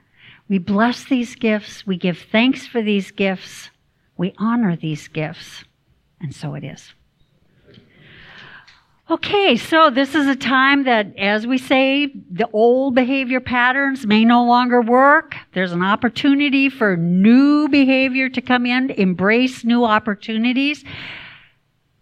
We 0.49 0.59
bless 0.59 1.03
these 1.03 1.35
gifts. 1.35 1.85
We 1.85 1.97
give 1.97 2.19
thanks 2.31 2.65
for 2.65 2.81
these 2.81 3.11
gifts. 3.11 3.69
We 4.17 4.33
honor 4.37 4.75
these 4.75 5.07
gifts. 5.07 5.63
And 6.19 6.33
so 6.33 6.55
it 6.55 6.63
is. 6.63 6.93
Okay, 9.09 9.55
so 9.55 9.89
this 9.89 10.15
is 10.15 10.27
a 10.27 10.35
time 10.35 10.83
that, 10.83 11.17
as 11.17 11.47
we 11.47 11.57
say, 11.57 12.07
the 12.29 12.49
old 12.51 12.93
behavior 12.93 13.39
patterns 13.39 14.05
may 14.05 14.25
no 14.25 14.43
longer 14.43 14.81
work. 14.81 15.35
There's 15.53 15.71
an 15.71 15.81
opportunity 15.81 16.67
for 16.67 16.97
new 16.97 17.69
behavior 17.69 18.27
to 18.27 18.41
come 18.41 18.65
in, 18.65 18.89
embrace 18.89 19.63
new 19.63 19.85
opportunities. 19.85 20.83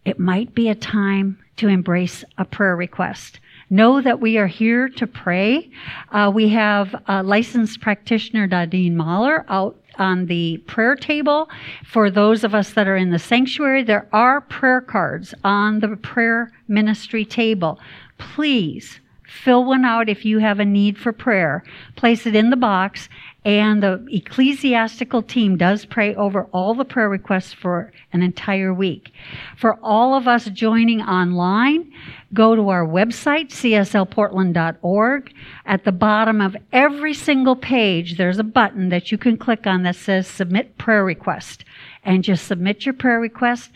It 0.04 0.17
might 0.17 0.56
be 0.56 0.67
a 0.69 0.74
time 0.74 1.38
to 1.58 1.67
embrace 1.67 2.24
a 2.39 2.45
prayer 2.45 2.76
request. 2.76 3.39
Know 3.69 4.01
that 4.01 4.19
we 4.19 4.38
are 4.38 4.47
here 4.47 4.89
to 4.89 5.08
pray. 5.08 5.69
Uh, 6.12 6.32
we 6.34 6.49
have 6.49 6.95
uh, 7.08 7.23
licensed 7.23 7.82
practitioner 7.82 8.45
Nadine 8.45 8.95
Mahler 8.95 9.45
out 9.49 9.75
on 9.97 10.28
the 10.28 10.58
prayer 10.67 10.95
table. 10.95 11.49
For 11.84 12.12
those 12.12 12.43
of 12.43 12.54
us 12.54 12.73
that 12.73 12.88
are 12.88 12.97
in 12.97 13.10
the 13.10 13.19
sanctuary, 13.19 13.84
there 13.84 14.08
are 14.12 14.41
prayer 14.41 14.82
cards 14.82 15.34
on 15.43 15.80
the 15.80 15.95
prayer 15.95 16.51
ministry 16.67 17.25
table. 17.25 17.80
Please 18.17 18.99
fill 19.28 19.65
one 19.65 19.86
out 19.86 20.10
if 20.10 20.25
you 20.25 20.39
have 20.39 20.60
a 20.60 20.65
need 20.65 20.97
for 20.97 21.12
prayer. 21.12 21.63
Place 21.95 22.25
it 22.25 22.36
in 22.36 22.49
the 22.49 22.58
box 22.58 23.10
and 23.46 23.84
the 23.84 24.04
ecclesiastical 24.10 25.22
team 25.22 25.56
does 25.56 25.86
pray 25.86 26.16
over 26.16 26.46
all 26.46 26.74
the 26.74 26.84
prayer 26.84 27.08
requests 27.08 27.54
for 27.54 27.94
an 28.12 28.24
entire 28.24 28.74
week. 28.74 29.12
For 29.56 29.80
all 29.84 30.16
of 30.16 30.28
us 30.28 30.46
joining 30.46 31.02
online, 31.02 31.94
go 32.34 32.56
to 32.56 32.70
our 32.70 32.86
website, 32.86 33.50
cslportland.org. 33.50 35.34
At 35.68 35.84
the 35.84 35.92
bottom 35.92 36.42
of 36.42 36.58
every 36.74 37.14
single 37.14 37.56
page, 37.56 38.18
there's 38.18 38.40
a 38.40 38.44
button 38.44 38.90
that 38.90 39.12
you 39.12 39.20
can 39.20 39.38
click 39.38 39.68
on 39.68 39.84
that 39.84 39.96
says 39.96 40.28
Submit 40.28 40.80
Prayer 40.80 41.06
Request. 41.06 41.64
And 42.04 42.24
just 42.24 42.48
submit 42.48 42.86
your 42.86 42.94
prayer 42.94 43.20
request 43.20 43.72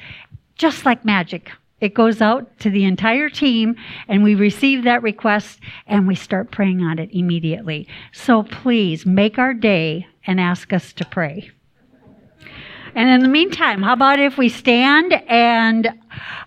just 0.56 0.86
like 0.86 1.06
magic. 1.06 1.52
It 1.82 1.94
goes 1.94 2.22
out 2.22 2.60
to 2.60 2.70
the 2.70 2.84
entire 2.84 3.30
team, 3.30 3.76
and 4.08 4.24
we 4.24 4.36
receive 4.36 4.84
that 4.84 5.02
request 5.02 5.60
and 5.88 6.08
we 6.08 6.16
start 6.16 6.52
praying 6.52 6.82
on 6.82 7.00
it 7.00 7.10
immediately. 7.12 7.88
So 8.12 8.44
please 8.44 9.06
make 9.06 9.38
our 9.38 9.54
day 9.54 10.08
and 10.28 10.40
ask 10.40 10.74
us 10.74 10.94
to 10.94 11.06
pray. 11.06 11.52
And 12.96 13.10
in 13.10 13.22
the 13.22 13.30
meantime, 13.30 13.84
how 13.84 13.94
about 13.94 14.20
if 14.20 14.38
we 14.38 14.50
stand 14.50 15.14
and 15.14 15.88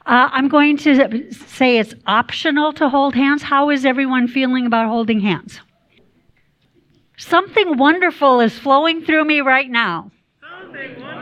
uh, 0.05 0.29
I'm 0.33 0.49
going 0.49 0.77
to 0.79 1.33
say 1.33 1.79
it's 1.79 1.95
optional 2.07 2.73
to 2.75 2.89
hold 2.89 3.15
hands. 3.15 3.43
How 3.43 3.71
is 3.71 3.87
everyone 3.87 4.27
feeling 4.27 4.67
about 4.67 4.89
holding 4.89 5.21
hands? 5.21 5.61
Something 7.17 7.77
wonderful 7.77 8.41
is 8.41 8.59
flowing 8.59 9.05
through 9.05 9.25
me 9.25 9.41
right 9.41 9.71
now. 9.71 10.11
Something 10.41 11.01
wonderful 11.01 11.22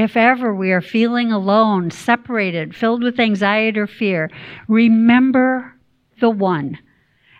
if 0.00 0.16
ever 0.16 0.54
we 0.54 0.72
are 0.72 0.80
feeling 0.80 1.30
alone, 1.30 1.90
separated, 1.90 2.74
filled 2.74 3.02
with 3.02 3.20
anxiety 3.20 3.78
or 3.78 3.86
fear, 3.86 4.30
remember 4.66 5.74
the 6.20 6.30
one 6.30 6.78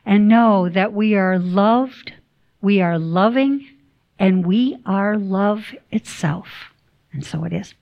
and 0.05 0.29
know 0.29 0.69
that 0.69 0.93
we 0.93 1.15
are 1.15 1.39
loved, 1.39 2.13
we 2.61 2.83
are 2.83 2.99
loving, 2.99 3.67
and 4.19 4.45
we 4.45 4.77
are 4.85 5.17
love 5.17 5.75
itself. 5.91 6.75
And 7.13 7.25
so 7.25 7.45
it 7.45 7.55
is. 7.55 7.75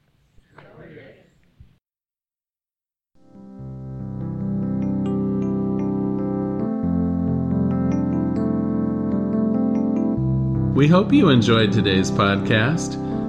We 10.76 10.86
hope 10.86 11.12
you 11.12 11.30
enjoyed 11.30 11.72
today's 11.72 12.12
podcast. 12.12 13.07